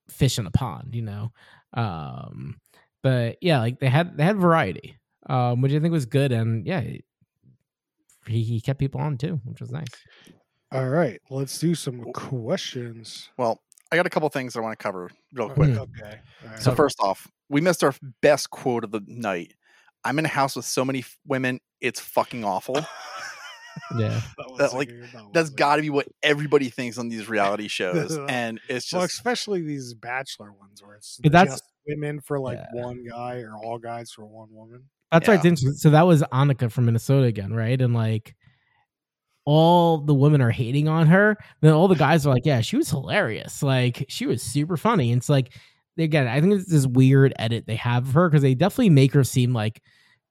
[0.09, 1.31] fish in a pond, you know.
[1.73, 2.59] Um,
[3.03, 6.65] but yeah, like they had they had variety, um, which I think was good, and
[6.65, 6.83] yeah,
[8.27, 9.87] he kept people on too, which was nice.
[10.71, 13.29] All right, let's do some questions.
[13.37, 15.71] Well, I got a couple things I want to cover real oh, quick.
[15.71, 15.79] Hmm.
[15.79, 16.19] okay.
[16.43, 16.59] All right.
[16.59, 19.53] So first off, we missed our best quote of the night.
[20.03, 22.85] I'm in a house with so many f- women, it's fucking awful.
[23.97, 24.21] Yeah.
[24.37, 27.07] That that, like, a- that That's was a- got to be what everybody thinks on
[27.07, 31.63] these reality shows, and it's just well, especially these bachelor ones where it's that's- just
[31.87, 32.83] women for like Yeah.
[32.83, 34.83] one guy or all guys for one woman.
[35.11, 35.35] That's right.
[35.35, 35.37] Yeah.
[35.37, 35.73] it's interesting.
[35.73, 37.79] So that was Annika from Minnesota again, right?
[37.79, 38.35] And like
[39.45, 41.37] all the women are hating on her.
[41.61, 43.63] Then all the guys are like, yeah, she was hilarious.
[43.63, 45.11] Like she was super funny.
[45.11, 45.53] And it's like,
[45.97, 49.13] again, I think it's this weird edit they have of her because they definitely make
[49.13, 49.81] her seem like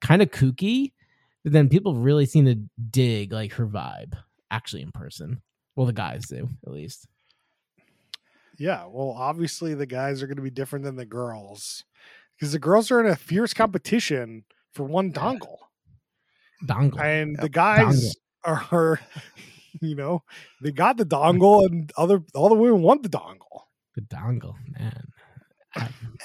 [0.00, 0.92] kind of kooky.
[1.42, 2.56] But then people really seem to
[2.90, 4.14] dig like her vibe
[4.50, 5.42] actually in person.
[5.74, 7.06] Well, the guys do at least.
[8.56, 11.84] Yeah, well, obviously the guys are going to be different than the girls
[12.36, 15.56] because the girls are in a fierce competition for one dongle,
[16.64, 17.00] Dongle.
[17.02, 17.52] and the Yep.
[17.52, 19.00] guys are,
[19.80, 20.22] you know,
[20.62, 23.62] they got the dongle, and other all the women want the dongle.
[23.94, 25.12] the dongle, man.
[25.76, 25.88] I-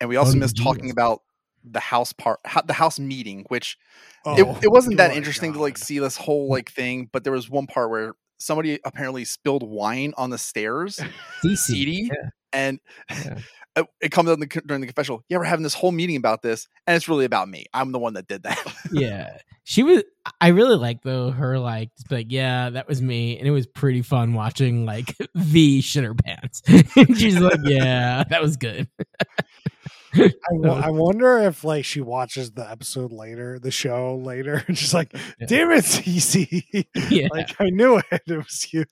[0.00, 0.92] and we also missed talking Jesus.
[0.92, 1.22] about
[1.64, 3.78] the house part, the house meeting, which
[4.24, 7.24] Oh, it, it wasn't that good interesting to like see this whole like thing, but
[7.24, 10.98] there was one part where somebody apparently spilled wine on the stairs,
[11.44, 11.56] DC.
[11.56, 12.28] CD, Yeah.
[12.52, 13.38] and Yeah.
[13.76, 15.22] It, it comes out in the, during the confessional.
[15.28, 17.66] Yeah, we're having this whole meeting about this, and it's really about me.
[17.72, 18.58] I'm the one that did that.
[18.92, 20.02] yeah she was
[20.40, 23.64] i really like though her like just like yeah that was me and it was
[23.64, 26.62] pretty fun watching like v shit her pants
[27.16, 28.88] she's like yeah that was good
[30.14, 30.30] I,
[30.68, 35.10] I wonder if like she watches the episode later, the show later, and she's like,
[35.40, 35.46] Yeah.
[35.46, 36.84] "Damn it, Cece!
[37.08, 38.04] yeah like I knew it.
[38.26, 38.84] It was you."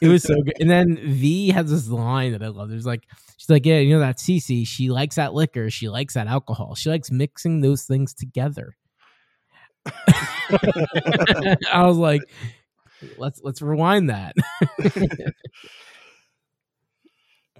[0.00, 3.02] It was so good and then v has this line that i love there's like
[3.36, 6.74] she's like yeah you know that Cece, she likes that liquor she likes that alcohol
[6.74, 8.76] she likes mixing those things together
[11.72, 12.22] i was like
[13.16, 14.34] let's let's rewind that.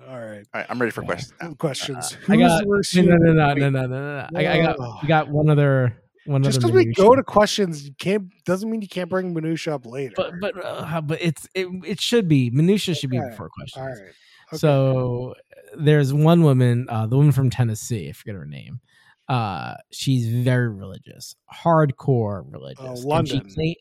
[0.09, 0.47] All right.
[0.55, 1.35] All right, I'm ready for questions.
[1.59, 2.17] Questions.
[2.29, 4.29] Uh, uh, I got no, no, no, no, no, no, no, no.
[4.35, 5.07] I, I got Ugh.
[5.07, 6.08] got one other one
[6.43, 9.87] Just because we go to questions, you can't doesn't mean you can't bring minutia up
[9.87, 10.13] later.
[10.17, 13.31] but but uh, but it's it, it should be minutia should be Okay.
[13.31, 13.81] before questions.
[13.83, 14.13] all right.
[14.51, 14.57] Okay.
[14.59, 15.35] So
[15.79, 18.81] there's one woman, uh, the woman from Tennessee, I forget her name.
[19.29, 22.81] Uh, she's very religious, hardcore religious.
[22.85, 23.41] and She, Oh, London.
[23.55, 23.75] cla-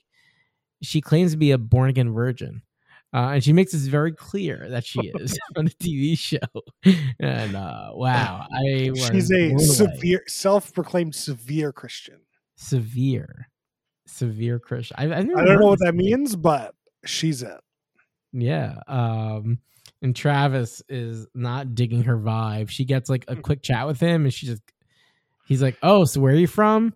[0.83, 2.61] she claims to be a born again virgin.
[3.13, 6.37] Uh, and she makes this very clear that she is on a TV show.
[7.19, 12.19] And uh, wow, I she's a severe, self-proclaimed severe Christian.
[12.57, 13.47] Severe,
[14.05, 14.95] severe Christian.
[14.99, 17.59] I, I've I don't know what this that means, but she's it.
[18.33, 18.75] Yeah.
[18.87, 19.59] Um
[20.01, 22.69] and Travis is not digging her vibe.
[22.69, 23.41] She gets like a Hmm.
[23.41, 24.61] quick chat with him and she just
[25.47, 26.93] he's like, "Oh, so where are you from?"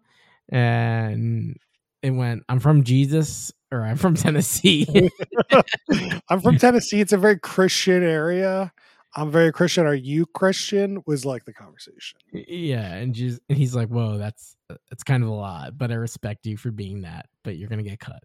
[0.49, 1.57] And
[2.03, 5.09] it went, "I'm from Jesus or I'm from Tennessee."
[6.29, 6.99] I'm from Tennessee.
[7.01, 8.71] It's a very Christian area.
[9.13, 9.85] I'm very Christian.
[9.85, 11.03] Are you Christian?
[11.05, 12.19] Was like the conversation.
[12.31, 14.55] yeah, and she's and he's like, "Whoa, that's
[14.91, 17.83] it's kind of a lot, but I respect you for being that, but you're going
[17.83, 18.23] to get cut."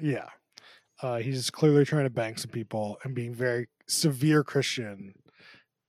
[0.00, 0.28] Yeah.
[1.00, 5.14] Uh, he's clearly trying to bang some people and being very severe Christian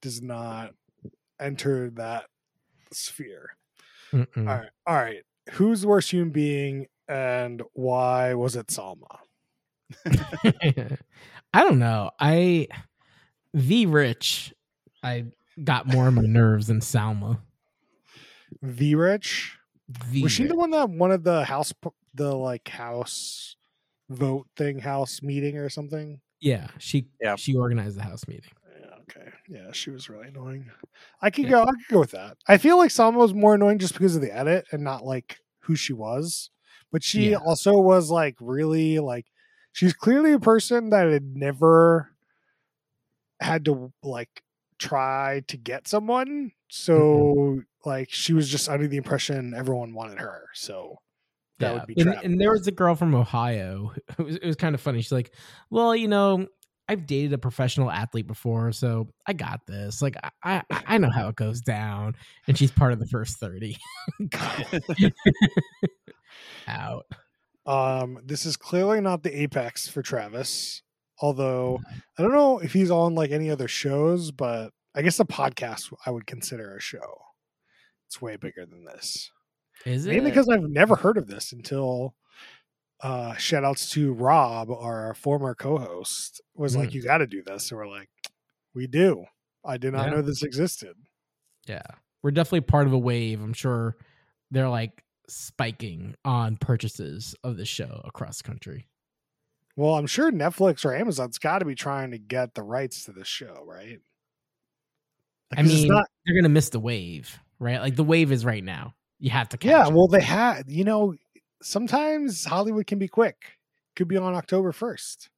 [0.02, 0.74] does not
[1.40, 2.26] enter that
[2.92, 3.52] sphere.
[4.14, 4.38] Mm-mm.
[4.38, 4.70] All right.
[4.86, 5.24] All right.
[5.52, 9.20] Who's the worst human being and why was it Salma?
[10.06, 12.12] I don't know.
[12.20, 12.68] I
[13.54, 14.54] V Rich
[15.04, 15.26] I
[15.64, 17.40] got more on my nerves than Salma.
[18.62, 19.58] The Rich?
[19.90, 21.74] V Was she the one that wanted the house,
[22.14, 23.56] the like house
[24.10, 26.20] vote thing, house meeting or something?
[26.40, 27.36] Yeah, she Yeah.
[27.36, 28.52] she organized the house meeting.
[28.80, 29.32] Yeah, okay.
[29.48, 30.70] Yeah, she was really annoying.
[31.22, 31.52] I could Yeah.
[31.52, 31.62] go.
[31.64, 32.38] I could go with that.
[32.48, 35.40] I feel like Salma was more annoying just because of the edit and not like
[35.62, 36.50] who she was.
[36.92, 37.38] But she Yeah.
[37.38, 39.26] also was like really like
[39.72, 42.12] she's clearly a person that had never
[43.40, 44.44] had to like
[44.78, 46.52] try to get someone.
[46.70, 50.46] So like she was just under the impression everyone wanted her.
[50.54, 50.98] So
[51.60, 53.94] that would be and, and there was a girl from Ohio.
[54.18, 55.02] It was, it was kind of funny.
[55.02, 55.34] She's like,
[55.70, 56.48] "Well, you know,
[56.88, 60.02] I've dated a professional athlete before, so I got this.
[60.02, 62.16] Like, I I, I know how it goes down."
[62.48, 63.78] And she's part of the first thirty.
[66.68, 67.06] Out.
[67.66, 70.82] Um, this is clearly not the apex for Travis.
[71.22, 71.80] Although
[72.18, 75.94] I don't know if he's on like any other shows, but I guess the podcast
[76.06, 77.22] I would consider a show.
[78.08, 79.30] It's way bigger than this.
[79.86, 80.10] Is it?
[80.12, 82.16] Mainly because I've never heard of this until
[83.02, 86.94] uh shout outs to Rob, our former co-host, was like, Mm.
[86.96, 87.72] You gotta do this.
[87.72, 88.10] And we're like,
[88.74, 89.26] We do.
[89.64, 90.16] I did not Yeah.
[90.16, 90.96] know this existed.
[91.68, 91.84] Yeah.
[92.24, 93.42] We're definitely part of a wave.
[93.42, 93.96] I'm sure
[94.52, 98.88] they're like spiking on purchases of the show across country.
[99.80, 103.24] Well, I'm sure Netflix or Amazon's gotta be trying to get the rights to the
[103.24, 104.00] show, right?
[105.54, 107.80] I 'Cause it's mean, not they're gonna miss the wave, right?
[107.80, 108.94] Like the wave is right now.
[109.20, 109.94] You have to catch Yeah, it.
[109.94, 111.16] well, they had, you know,
[111.62, 113.38] sometimes Hollywood can be quick.
[113.96, 115.30] Could be on October 1st.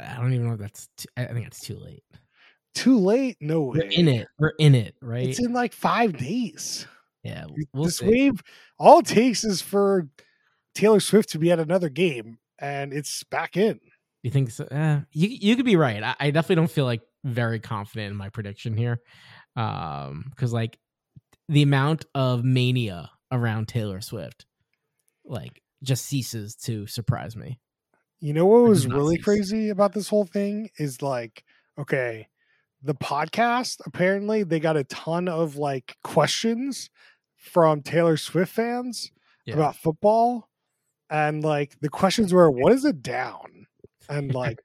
[0.00, 0.88] I don't even know if that's.
[0.96, 2.02] Too, I I think it's too late.
[2.74, 3.36] Too late?
[3.40, 3.80] No way.
[3.80, 4.28] We're in it.
[4.38, 5.28] We're in it, right?
[5.28, 6.86] It's in like five days.
[7.22, 8.06] yeah, we'll this see.
[8.06, 8.42] wave,
[8.78, 10.08] all it takes is for
[10.74, 13.80] Taylor Swift to be at another game and it's back in.
[14.22, 14.64] You think so?
[14.64, 16.02] Uh, you you could be right.
[16.02, 19.00] I, I definitely don't feel like very confident in my prediction here,
[19.56, 20.78] um, because like
[21.48, 24.44] the amount of mania around Taylor Swift,
[25.24, 27.58] like, just ceases to surprise me.
[28.20, 31.44] You know what was really see- crazy about this whole thing is like,
[31.78, 32.28] okay,
[32.82, 36.90] the podcast apparently they got a ton of like questions
[37.36, 39.10] from Taylor Swift fans
[39.46, 39.54] Yeah.
[39.54, 40.48] about football,
[41.10, 43.66] and like the questions were, "What is a down?"
[44.08, 44.60] and like,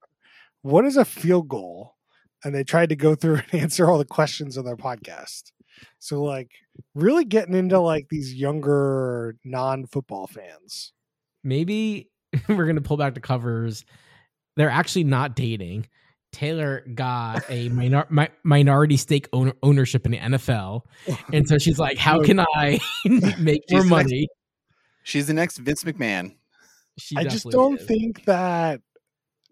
[0.61, 1.95] "What is a field goal?"
[2.43, 5.51] And they tried to go through and answer all the questions on their podcast.
[5.99, 6.51] So like,
[6.93, 10.93] really getting into like these younger non-football fans.
[11.43, 12.09] Maybe
[12.47, 13.85] we're gonna pull back the covers.
[14.55, 15.87] They're actually not dating.
[16.31, 20.81] Taylor got a minor, mi- minority stake owner, ownership in the NFL,
[21.31, 22.79] and so she's like, "How can I
[23.39, 24.27] make more money?"
[25.03, 26.35] She's the next Vince McMahon.
[26.97, 27.85] She I just don't is.
[27.87, 28.81] think that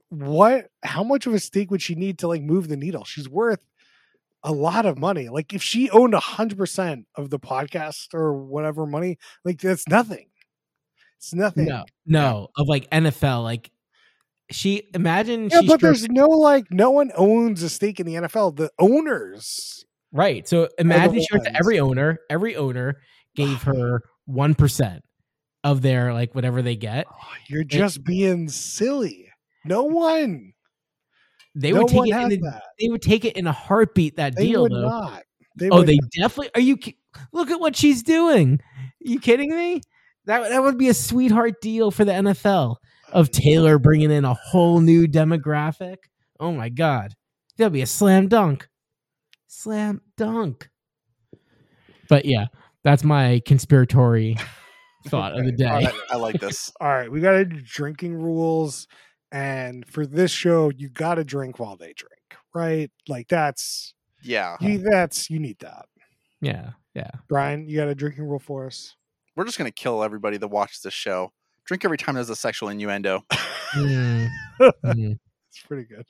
[0.10, 3.04] what how much of a stake would she need to like move the needle?
[3.06, 3.60] She's worth
[4.43, 5.30] a lot of money.
[5.30, 9.88] Like if she owned a hundred percent of the podcast or whatever money, like that's
[9.88, 10.28] nothing.
[11.18, 11.66] It's nothing.
[11.66, 13.72] No, no, of like NFL, like
[14.49, 18.06] she imagine Yeah, she but struck- there's no like no one owns a stake in
[18.06, 18.56] the NFL.
[18.58, 19.86] The owners.
[20.12, 20.47] right.
[20.47, 22.97] So imagine she went to every owner, every owner
[23.36, 25.04] gave her one percent,
[25.64, 27.05] of their like whatever they get.
[27.12, 27.16] Oh,
[27.47, 29.30] you're just being silly.
[29.66, 30.53] No one.
[31.53, 32.32] They no would take it.
[32.32, 34.16] In a, they would take it in a heartbeat.
[34.16, 34.88] That They deal would though.
[34.89, 35.24] not.
[35.57, 36.09] They Oh, they not.
[36.18, 36.49] definitely.
[36.55, 36.78] Are you?
[37.34, 38.62] Look at what she's doing.
[38.99, 39.82] you kidding me?
[40.26, 42.78] That that would be a sweetheart deal for the NFL
[43.12, 45.97] of Taylor bringing in a whole new demographic.
[46.39, 47.14] Oh my god,
[47.57, 48.68] that'll be a slam dunk,
[49.47, 50.70] slam dunk.
[52.07, 52.45] But yeah,
[52.84, 54.39] that's my conspiratory
[55.04, 55.66] thought of the day.
[55.68, 56.72] I, I like this.
[56.82, 58.88] All right, we got to drinking rules,
[59.32, 62.91] and for this show, you got to drink while they drink, right?
[63.08, 64.80] Like that's Yeah, you.
[64.80, 65.86] That's you need that.
[66.41, 67.12] Yeah, yeah.
[67.30, 68.95] Brian, you got a drinking rule for us?
[69.38, 71.32] we're just gonna kill everybody that watches this show.
[71.66, 73.24] Drink every time there's a sexual innuendo.
[73.74, 74.30] Mm,
[74.60, 76.06] mm, It's pretty good.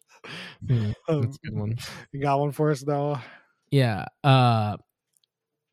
[0.65, 0.95] mm.
[1.07, 1.77] Um, That's a good one.
[2.11, 3.19] you got one for us, though?
[3.69, 4.05] Yeah.
[4.23, 4.77] Uh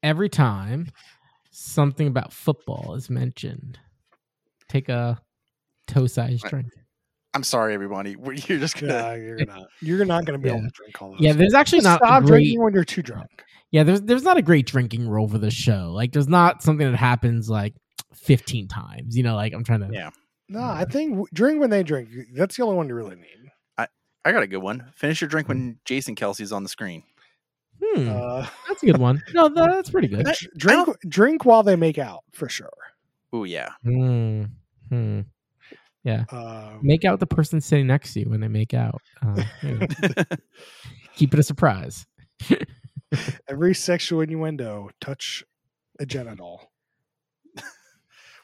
[0.02, 0.92] every time
[1.58, 3.78] something about football is mentioned,
[4.68, 5.20] take a
[5.86, 6.50] toe sized Right.
[6.50, 6.68] drink.
[7.34, 8.16] I'm sorry, everybody.
[8.46, 8.92] You're just gonna.
[8.92, 9.66] Yeah, you're not.
[9.80, 11.20] You're not going to be able to drink all those.
[11.20, 13.44] Yeah, there's actually not Stop great drinking when you're too drunk.
[13.70, 15.92] Yeah, there's there's not a great drinking rule for the show.
[15.94, 17.74] Like there's not something that happens like
[18.14, 19.14] 15 times.
[19.14, 20.10] You know, like I'm trying to Yeah.
[20.48, 22.08] No, I think w- drink when they drink.
[22.34, 23.38] That's the only one you really need.
[24.24, 24.84] I got a good one.
[24.94, 25.58] Finish your drink mm-hmm.
[25.58, 27.02] when Jason Kelce's on the screen.
[27.82, 29.22] Hmm, Uh, that's a good one.
[29.34, 30.24] No, tha- that's pretty good.
[30.24, 32.70] dr- drink drink while they make out for sure.
[33.32, 33.68] Oh yeah.
[33.82, 34.44] Hmm.
[34.90, 35.20] Hmm.
[36.30, 39.02] Um, Make out with the person sitting next to you when they make out.
[39.20, 39.78] Uh, you
[41.16, 42.06] keep it a surprise.
[43.48, 45.44] every sexual innuendo touch
[46.00, 46.72] a genital.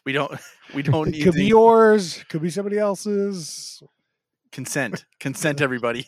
[0.04, 0.38] we don't.
[0.74, 2.22] We don't It need could be yours.
[2.28, 3.82] Could be somebody else's.
[4.52, 5.06] consent.
[5.18, 6.06] Consent, everybody.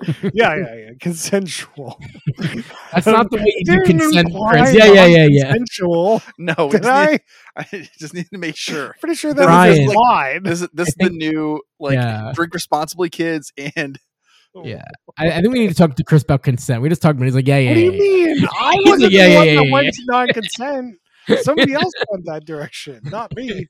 [0.34, 0.90] Yeah, yeah, yeah.
[1.00, 1.98] Consensual.
[2.92, 4.74] That's not the way you do consent, Chris.
[4.74, 5.52] Yeah, yeah, yeah, yeah.
[5.52, 6.22] Consensual.
[6.38, 7.10] No, Did just I?
[7.12, 7.20] need,
[7.56, 8.94] I just need to make sure.
[9.00, 9.70] Pretty sure that Brian.
[9.70, 10.44] was implied.
[10.44, 12.32] This is this is the new like Yeah.
[12.34, 13.98] drink responsibly, kids, and
[14.54, 14.64] oh.
[14.64, 14.84] Yeah.
[15.16, 16.82] I, I think we need to talk to Chris about consent.
[16.82, 17.24] We just talked about.
[17.24, 17.26] it.
[17.26, 17.70] He's like, yeah, yeah.
[17.70, 18.34] What do you yeah.
[18.34, 18.48] mean?
[18.60, 20.94] I wasn't like, yeah, the yeah, one yeah, that yeah, went to non-consent.
[21.42, 23.66] Somebody else went that direction, not me.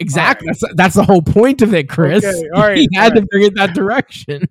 [0.00, 0.46] Exactly.
[0.46, 2.24] That's that's the whole point of it, Chris.
[2.24, 3.28] Okay, all right, he had all to right.
[3.30, 4.48] bring it that direction.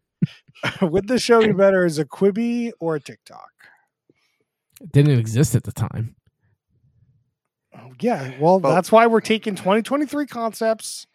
[0.82, 3.50] Would the show be better as a Quibi or a TikTok?
[4.82, 6.16] It didn't exist at the time.
[7.76, 11.06] Oh, yeah, well, Well- that's why we're taking 2023 concepts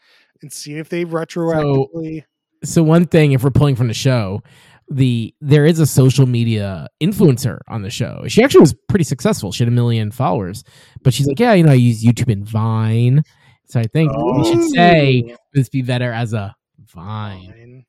[0.43, 2.25] and see if they retroactively.
[2.63, 4.43] So one thing, if we're pulling from the show,
[4.91, 8.25] the there is a social media influencer on the show.
[8.29, 9.53] She actually was pretty successful.
[9.53, 10.63] She had a million followers,
[11.03, 13.23] but she's like, yeah, you know, I use YouTube and Vine.
[13.67, 16.55] So I think we should say this be better as a
[16.95, 17.47] Vine.
[17.47, 17.85] fine.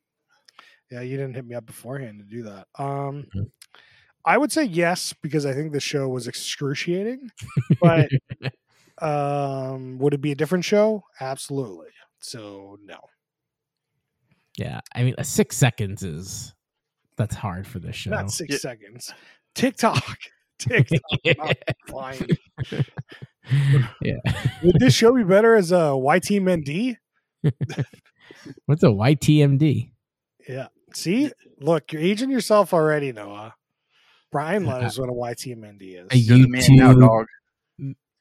[0.92, 2.68] Yeah, you didn't hit me up beforehand to do that.
[2.78, 3.52] Um, Mhm.
[4.28, 7.30] I would say yes because I think the show was excruciating.
[7.82, 8.10] But
[9.02, 11.04] um, would it be a different show?
[11.20, 11.90] Absolutely.
[12.20, 12.98] So no.
[14.58, 16.54] Yeah, I mean, a six seconds is
[17.18, 18.12] that's hard for this show.
[18.12, 18.58] Not six Yeah.
[18.58, 19.14] seconds.
[19.54, 20.18] TikTok.
[20.60, 21.02] TikTok.
[21.38, 21.58] not
[21.90, 22.28] fine.
[24.02, 24.16] yeah.
[24.64, 26.96] Would this show be better as a YT Mendy?
[28.66, 29.92] What's a YTMD?
[30.48, 30.68] Yeah.
[30.96, 33.56] See, look, you're aging yourself already, Noah.
[34.32, 36.28] Brian let us what a YT Mendy A is.
[36.28, 37.26] you're the man now, dog.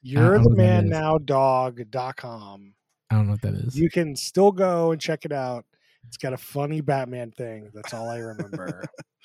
[0.01, 0.89] You're the know what that man is.
[0.91, 2.73] now dog.com.
[3.09, 3.77] I don't know what that is.
[3.77, 5.65] You can still go and check it out.
[6.07, 7.71] It's got a funny Batman thing.
[7.73, 8.83] That's all I remember.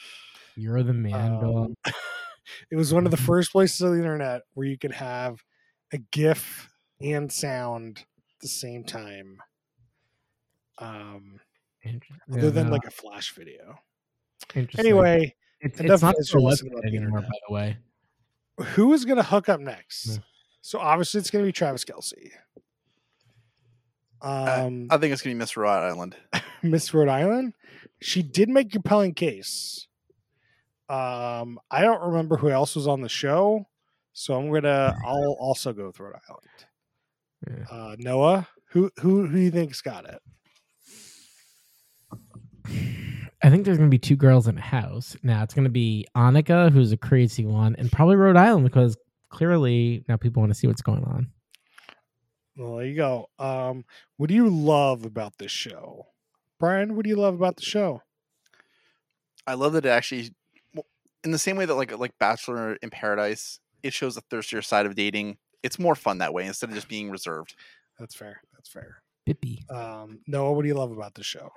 [0.56, 1.56] You're the man, dog.
[1.56, 1.74] Um,
[2.70, 5.42] it was one of the first places on the internet where you could have
[5.92, 6.68] a GIF
[7.00, 9.38] and sound at the same time.
[10.78, 11.49] Um, Inter-
[11.86, 13.78] other yeah, than no, like a flash video.
[14.54, 14.86] interesting.
[14.86, 17.54] Anyway, it's, it's not guys still are a listening website about the anymore, by the
[17.54, 17.76] way.
[18.74, 20.06] who is going to hook up next?
[20.06, 20.16] Yeah.
[20.62, 22.30] So obviously it's going to be Travis Kelce.
[24.22, 26.16] Um, I think it's gonna be Miss Rhode Island.
[26.62, 27.54] Miss Rhode Island.
[28.00, 29.86] She did make a compelling case.
[30.88, 33.66] Um, I don't remember who else was on the show,
[34.12, 34.94] so I'm gonna.
[35.06, 37.66] I'll also go with Rhode Island.
[37.70, 37.76] Yeah.
[37.76, 40.20] Uh, Noah, who who who do you think's got it?
[43.42, 45.16] I think there's going to be two girls in a house.
[45.22, 48.96] Now it's going to be Annika, who's a crazy one, and probably Rhode Island because
[49.30, 51.28] clearly now people want to see what's going on.
[52.56, 53.28] Well, there you go.
[53.38, 53.84] Um,
[54.18, 56.08] what do you love about this show,
[56.58, 56.96] Brian?
[56.96, 58.02] What do you love about the show?
[59.46, 60.34] I love that it actually,
[61.24, 64.84] in the same way that like like Bachelor in Paradise, it shows the thirstier side
[64.84, 65.38] of dating.
[65.62, 67.54] It's more fun that way instead of just being reserved.
[67.98, 68.42] That's fair.
[68.52, 69.02] That's fair.
[69.28, 69.70] Bippy.
[69.70, 71.50] Um, Noah, what do you love about the show?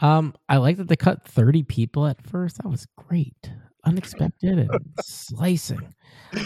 [0.00, 2.58] Um, I like that they cut 30 people at first.
[2.58, 3.50] That was great.
[3.84, 4.70] Unexpected and
[5.00, 5.94] slicing.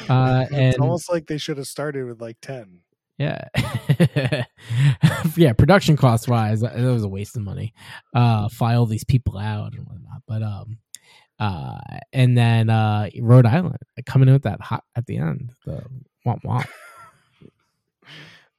[0.08, 2.80] Uh, it's and almost like they should have started with like ten.
[3.16, 3.48] Yeah,
[5.36, 5.52] yeah.
[5.54, 7.72] Production cost wise, that was a waste of money.
[8.14, 10.22] Uh, file these people out and whatnot.
[10.28, 10.78] But um,
[11.38, 11.78] uh,
[12.12, 15.52] and then uh, Rhode Island coming in with that hot at the end.
[15.64, 15.82] The
[16.26, 16.68] womp womp.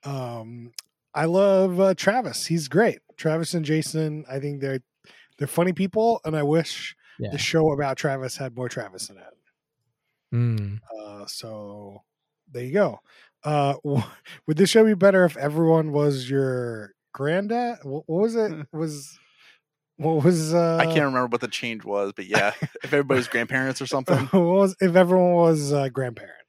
[0.03, 0.71] Um,
[1.13, 2.45] I love uh, Travis.
[2.45, 2.99] He's great.
[3.17, 4.25] Travis and Jason.
[4.29, 4.79] I think they're
[5.37, 7.31] they're funny people, and I wish Yeah.
[7.31, 9.23] the show about Travis had more Travis in it.
[10.33, 10.79] Mm.
[10.97, 12.03] Uh, so
[12.51, 12.99] there you go.
[13.43, 14.03] Uh, w-
[14.47, 17.79] would this show be better if everyone was your granddad?
[17.83, 18.67] What, what was it?
[18.73, 19.17] Was
[19.97, 20.77] what was uh?
[20.77, 22.53] I can't remember what the change was, but yeah,
[22.83, 24.17] if everybody's grandparents or something.
[24.27, 26.40] What was if everyone was uh, grandparent?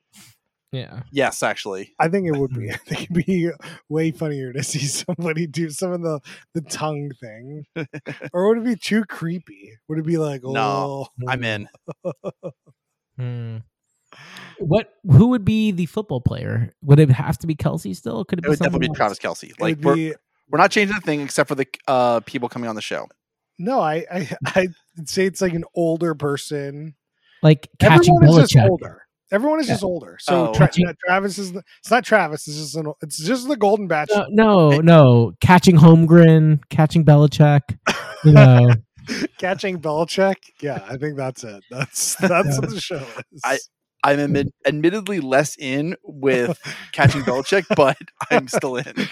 [0.72, 1.02] Yeah.
[1.12, 1.92] Yes, actually.
[1.98, 2.70] I think it would be.
[2.72, 3.50] I think it'd be
[3.88, 6.20] way funnier to see somebody do some of the
[6.54, 7.66] the tongue thing,
[8.32, 9.72] or would it be too creepy?
[9.88, 11.68] Would it be like, oh, No, I'm in.
[13.16, 13.58] Hmm.
[14.58, 14.90] What?
[15.10, 16.72] Who would be the football player?
[16.82, 18.24] Would it have to be Kelce still?
[18.24, 19.18] Could it It be would definitely be Travis?
[19.18, 19.58] Kelce.
[19.60, 20.14] Like we're, be
[20.50, 23.08] we're not changing the thing except for the uh, people coming on the show.
[23.58, 23.80] no.
[23.80, 26.94] I I I'd say it's like an older person.
[27.42, 28.68] Like catching Everyone is just Belichick.
[28.70, 29.01] older.
[29.32, 29.74] Everyone is Yeah.
[29.74, 30.16] just older.
[30.20, 30.52] So Oh.
[30.54, 32.46] Tra- Catching- uh, Travis is the, it's not Travis.
[32.46, 34.26] It's just an, it's just the Golden Bachelor.
[34.30, 35.32] No, no, no.
[35.40, 37.62] Catching Holmgren, catching Belichick.
[38.24, 38.70] You know,
[39.38, 40.36] Catching Belichick.
[40.60, 41.64] Yeah, I think that's it.
[41.70, 43.40] That's that's what the show is.
[43.44, 43.58] I-
[44.04, 46.58] I'm admit- admittedly less in with
[46.92, 47.96] catching Belichick, but
[48.30, 49.08] I'm still in.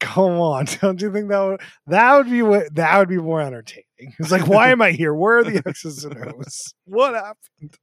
[0.00, 3.40] Come on, don't you think that would that would be what that would be more
[3.40, 3.84] entertaining?
[4.18, 5.14] It's like, why am I here?
[5.14, 6.74] Where are the X's and O's?
[6.84, 7.76] What happened?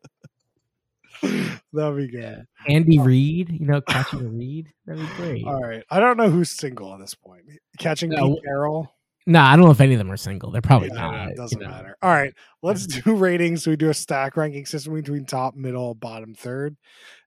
[1.74, 2.45] That'd be good.
[2.67, 3.49] Andy um, Reid.
[3.59, 4.74] You know, catching a Reid.
[4.86, 5.45] That'd be great.
[5.45, 7.43] All right, I don't know who's single at this point.
[7.80, 8.36] Catching No.
[8.36, 8.93] Pete Carroll.
[9.26, 10.51] No, I don't know if any of them are single.
[10.51, 11.30] They're probably Yeah, not.
[11.30, 11.69] it doesn't know.
[11.69, 11.95] matter.
[12.01, 13.63] All right, let's do ratings.
[13.63, 16.76] So we do a stack ranking system between top, middle, bottom, third.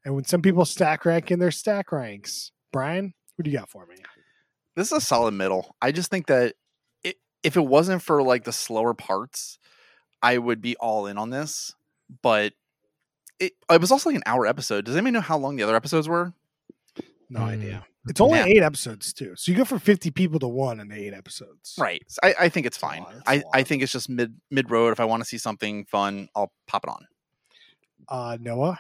[0.05, 3.71] And when some people stack rank in their stack ranks, Brian, what do you got
[3.71, 3.97] for me?
[4.75, 5.75] This is a solid middle.
[5.81, 6.55] I just think that
[7.03, 9.59] it, if it wasn't for like the slower parts,
[10.23, 11.75] I would be all in on this.
[12.23, 12.53] But
[13.41, 14.85] it, it was also like an hour episode.
[14.85, 16.33] Does anybody know how long the other episodes were?
[17.29, 17.47] No Hmm.
[17.47, 17.87] idea.
[18.09, 18.47] It's only Yeah.
[18.47, 21.75] eight episodes too, so you go from fifty people to one in eight episodes.
[21.77, 22.03] Right.
[22.07, 23.03] So I, I think it's fine.
[23.03, 23.67] lot, that's a I, I lot.
[23.67, 24.93] think it's just mid mid road.
[24.93, 27.07] If I want to see something fun, I'll pop it on.
[28.09, 28.79] Uh, Noah.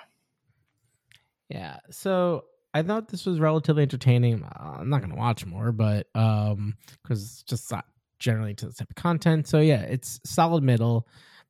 [1.48, 1.78] Yeah.
[1.90, 2.44] So
[2.74, 4.44] I thought this was relatively entertaining.
[4.44, 7.84] Uh, I'm not going to watch more, but um, because it's just not
[8.18, 9.46] generally to the type of content.
[9.48, 11.06] So yeah, it's solid middle,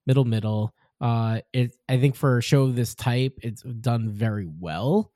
[0.06, 0.72] middle, middle.
[1.00, 5.12] Uh, it I think for a show of this type, it's done very well.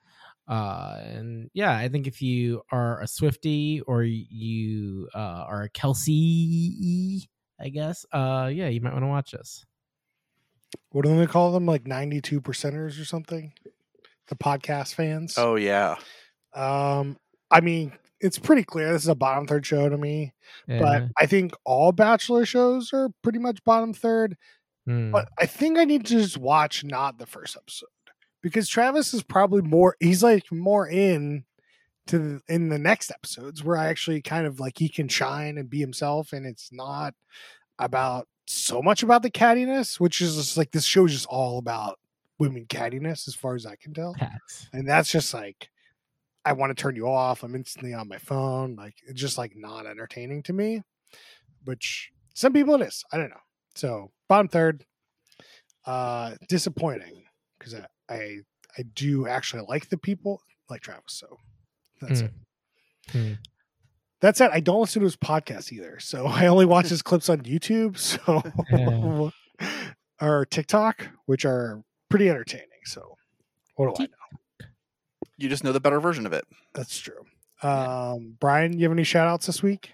[0.47, 5.71] Uh, and yeah, I think if you are a Swiftie or you uh, are a
[5.71, 7.29] Kelce,
[7.61, 9.65] I guess, uh, yeah, you might want to watch this.
[10.91, 11.67] What do they call them?
[11.67, 13.53] Like ninety-two percenters or something?
[14.29, 15.35] The podcast fans.
[15.39, 15.97] Oh yeah.
[16.53, 17.17] Um,
[17.51, 20.33] I mean, it's pretty clear this is a bottom third show to me,
[20.67, 24.37] but I think all Bachelor shows are pretty much bottom third.
[24.91, 25.13] Hmm.
[25.13, 27.87] But I think I need to just watch not the first episode
[28.43, 29.97] because Travis is probably more.
[30.01, 31.45] He's like more in
[32.09, 35.59] to the, in the next episodes where I actually kind of like he can shine
[35.59, 37.15] and be himself, and it's not
[37.79, 41.59] about so much about the cattiness, which is just like this show is just all
[41.59, 42.01] about
[42.41, 44.69] women cattiness as far as I can tell, Pats.
[44.73, 45.69] and that's just like
[46.45, 47.45] I want to turn you off.
[47.45, 50.83] I'm instantly on my phone, like it's just like not entertaining to me.
[51.63, 53.05] Which some people it is.
[53.13, 53.37] I don't know.
[53.81, 54.85] So bottom third,
[55.87, 57.23] uh, disappointing
[57.59, 58.37] because I, I
[58.77, 61.15] I do actually like the people like Travis.
[61.15, 61.39] So
[62.01, 62.27] that's Hmm.
[62.27, 62.33] it.
[63.13, 63.33] Hmm.
[64.21, 64.51] That's it.
[64.53, 65.99] I don't listen to his podcast either.
[65.99, 67.97] So I only watch his clips on YouTube.
[68.77, 69.33] So
[70.21, 72.67] or TikTok, which are pretty entertaining.
[72.85, 73.17] So
[73.77, 74.67] what do I know?
[75.39, 76.45] You just know the better version of it.
[76.75, 77.25] That's true.
[77.63, 79.93] Um, Brian, you have any shout outs this week?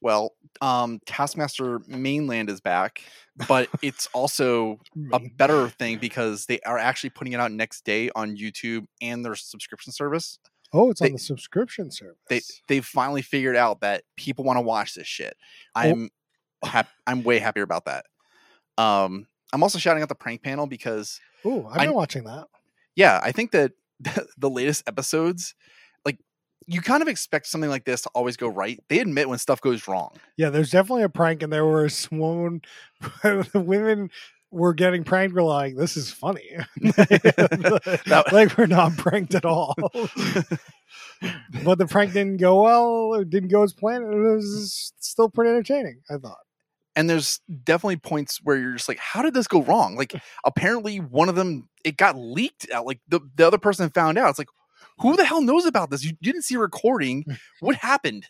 [0.00, 3.02] Well, um, Taskmaster Mainland is back,
[3.48, 4.78] but it's also
[5.12, 9.24] a better thing because they are actually putting it out next day on YouTube and
[9.24, 10.38] their subscription service.
[10.72, 12.16] Oh, it's they- on the subscription service.
[12.28, 15.34] They they've finally figured out that people want to watch this shit.
[15.74, 16.08] I'm
[16.64, 18.06] hap- I'm way happier about that.
[18.78, 22.46] Um, I'm also shouting out the prank panel because oh, I've I- been watching that.
[22.96, 23.72] yeah, I think that
[24.38, 25.54] the latest episodes,
[26.66, 28.78] you kind of expect something like this to always go right.
[28.88, 30.16] They admit when stuff goes wrong.
[30.36, 32.62] Yeah, there's definitely a prank, and there was one
[33.22, 34.10] the women
[34.50, 35.34] were getting pranked.
[35.34, 36.48] Were like, "This is funny,"
[36.80, 39.74] That- like we're not pranked at all.
[41.64, 43.14] but the prank didn't go well.
[43.14, 44.04] It didn't go as planned.
[44.12, 46.00] It was still pretty entertaining.
[46.10, 46.38] I thought.
[46.96, 49.96] and there's definitely points where you're just like, how did this go wrong?
[49.96, 52.86] Like, apparently one of them it got leaked out.
[52.86, 54.30] Like the the other person found out.
[54.30, 54.48] It's like,
[55.02, 56.04] who the hell knows about this?
[56.04, 57.24] You didn't see a recording.
[57.60, 58.26] What happened?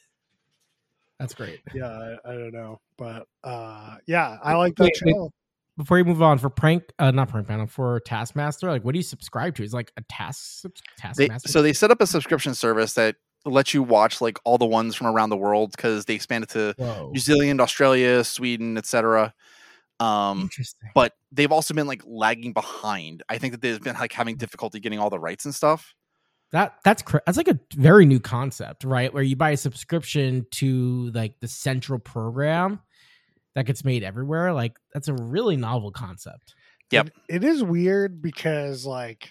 [1.18, 1.60] That's great.
[1.72, 5.30] Yeah, I, I don't know, but uh, yeah, I like that Wait, wait.
[5.76, 8.98] Before you move on for prank, uh, not prank panel for Taskmaster, like what do
[8.98, 9.62] you subscribe to?
[9.62, 10.72] Is like a task sub-
[11.16, 11.48] They, Taskmaster.
[11.48, 14.94] so they set up a subscription service that lets you watch like all the ones
[14.94, 19.32] from around the world because they expanded to Whoa, New Zealand, Australia, Sweden, etc.
[20.00, 20.90] Um, interesting.
[20.94, 23.22] but they've also been like lagging behind.
[23.28, 25.94] I think that they've been like having difficulty getting all the rights and stuff.
[26.52, 29.12] That that's cra- that's like a very new concept, right?
[29.12, 32.80] Where you buy a subscription to like the central program
[33.54, 34.52] that gets made everywhere.
[34.52, 36.54] Like that's a really novel concept.
[36.90, 37.06] Yep.
[37.06, 39.30] It- it is weird because like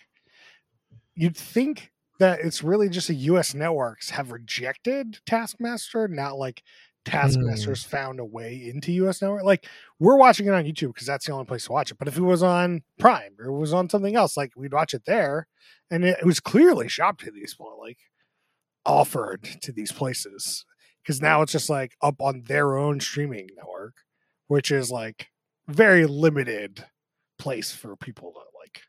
[1.15, 6.63] you'd think that it's really just a US networks have rejected Taskmaster, not like
[7.05, 7.87] Taskmaster's mm.
[7.87, 9.43] found a way into US network.
[9.43, 9.67] Like
[9.99, 11.97] we're watching it on YouTube because that's the only place to watch it.
[11.97, 14.93] But if it was on Prime or it was on something else, like we'd watch
[14.93, 15.47] it there.
[15.89, 17.97] And it, it was clearly shopped to these like
[18.85, 20.65] offered to these places.
[21.01, 23.95] Because now it's just like up on their own streaming network,
[24.47, 25.29] which is like
[25.67, 26.85] very limited
[27.39, 28.83] place for people to like,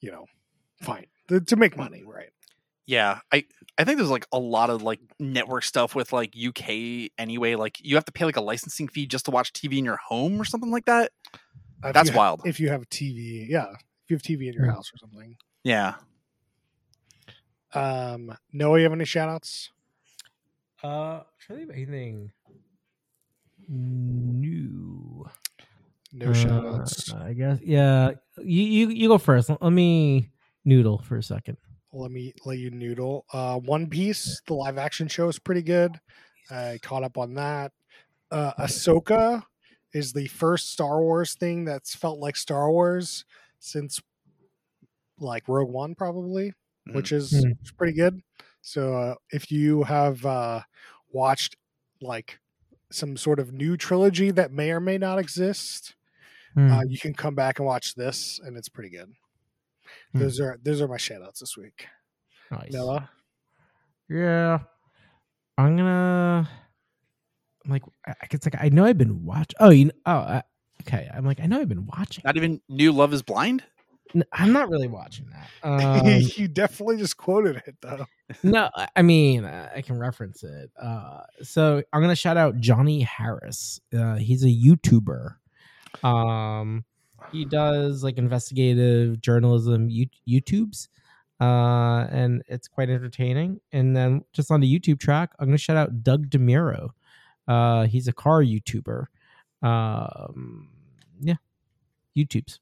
[0.00, 0.26] you know,
[0.82, 2.30] find to, to make money, right?
[2.90, 3.44] Yeah, I
[3.78, 7.54] I think there's like a lot of like network stuff with like UK anyway.
[7.54, 9.96] Like you have to pay like a licensing fee just to watch TV in your
[9.98, 11.12] home or something like that.
[11.84, 12.40] If That's you ha- wild.
[12.44, 14.72] If you have a TV, yeah, if you have TV in your Yeah.
[14.72, 15.36] house or something.
[15.62, 15.94] Yeah.
[17.72, 19.70] Um, Noah, you have any shout outs?
[20.82, 22.32] Uh, trying to think of anything
[23.68, 25.28] new.
[26.12, 27.12] No shout outs.
[27.12, 27.60] Uh, I guess.
[27.62, 28.12] Yeah,
[28.42, 29.48] you you you go first.
[29.48, 30.30] Let let me
[30.64, 31.56] noodle for a second.
[31.92, 33.24] Let me let you noodle.
[33.32, 35.98] Uh, One Piece, the live action show is pretty good.
[36.50, 37.72] I caught up on that.
[38.30, 39.42] Uh, Ahsoka
[39.92, 43.24] is the first Star Wars thing that's felt like Star Wars
[43.58, 44.00] since
[45.18, 46.54] like Rogue One, probably,
[46.88, 46.94] Mhm.
[46.94, 47.76] which is Mhm.
[47.76, 48.22] pretty good.
[48.62, 50.62] So uh, if you have uh,
[51.10, 51.56] watched
[52.00, 52.38] like
[52.92, 55.96] some sort of new trilogy that may or may not exist,
[56.54, 56.70] Hmm.
[56.70, 59.12] uh, you can come back and watch this, and it's pretty good.
[60.12, 60.18] Hmm.
[60.20, 61.86] Those are those are my shout outs this week.
[62.50, 62.72] nice.
[62.72, 63.08] Noah.
[64.08, 64.58] Yeah,
[65.56, 66.48] I'm gonna.
[67.64, 69.56] I'm like, I I- it's like I know I've been watching.
[69.60, 70.42] Oh, you know, oh, uh,
[70.82, 71.08] okay.
[71.14, 72.22] I'm like, I know I've been watching.
[72.24, 73.62] Not even new Love is Blind.
[74.32, 75.48] I'm not really watching that.
[75.62, 76.04] Um,
[76.36, 78.06] you definitely just quoted it though.
[78.42, 80.70] no, I- I mean, uh, I can reference it.
[80.80, 83.80] Uh, so I'm gonna shout out Johnny Harris.
[83.96, 85.36] Uh, he's a YouTuber.
[86.02, 86.84] Um,
[87.32, 90.88] he does like investigative journalism you- YouTubes,
[91.40, 93.60] uh, and it's quite entertaining.
[93.72, 96.90] And then just on the YouTube track, I'm gonna shout out Doug DeMuro.
[97.48, 99.06] Uh, he's a car YouTuber.
[99.62, 100.68] Um,
[101.20, 101.36] yeah,
[102.16, 102.58] YouTubes.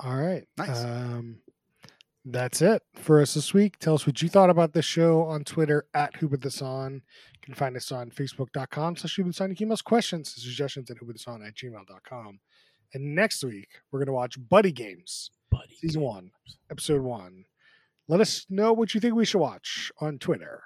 [0.00, 0.46] All right.
[0.58, 0.84] Nice.
[0.84, 1.38] Um,
[2.24, 3.78] that's it for us this week.
[3.78, 6.94] Tell us what you thought about this show on Twitter at Who Put This On.
[6.94, 9.50] You can find us on Facebook.com slash Who Put This On.
[9.50, 12.40] You can email us questions and suggestions at Who Put This On at gmail.com.
[12.94, 15.74] And next week, we're going to watch Buddy Games, Buddy.
[15.76, 16.30] Season 1,
[16.70, 17.44] Episode 1.
[18.08, 20.62] Let us know what you think we should watch on Twitter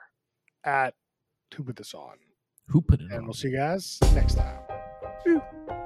[0.64, 0.95] at
[1.55, 2.16] Who Put This On.
[2.68, 3.25] Who put it And on?
[3.25, 5.80] we'll see you guys next time.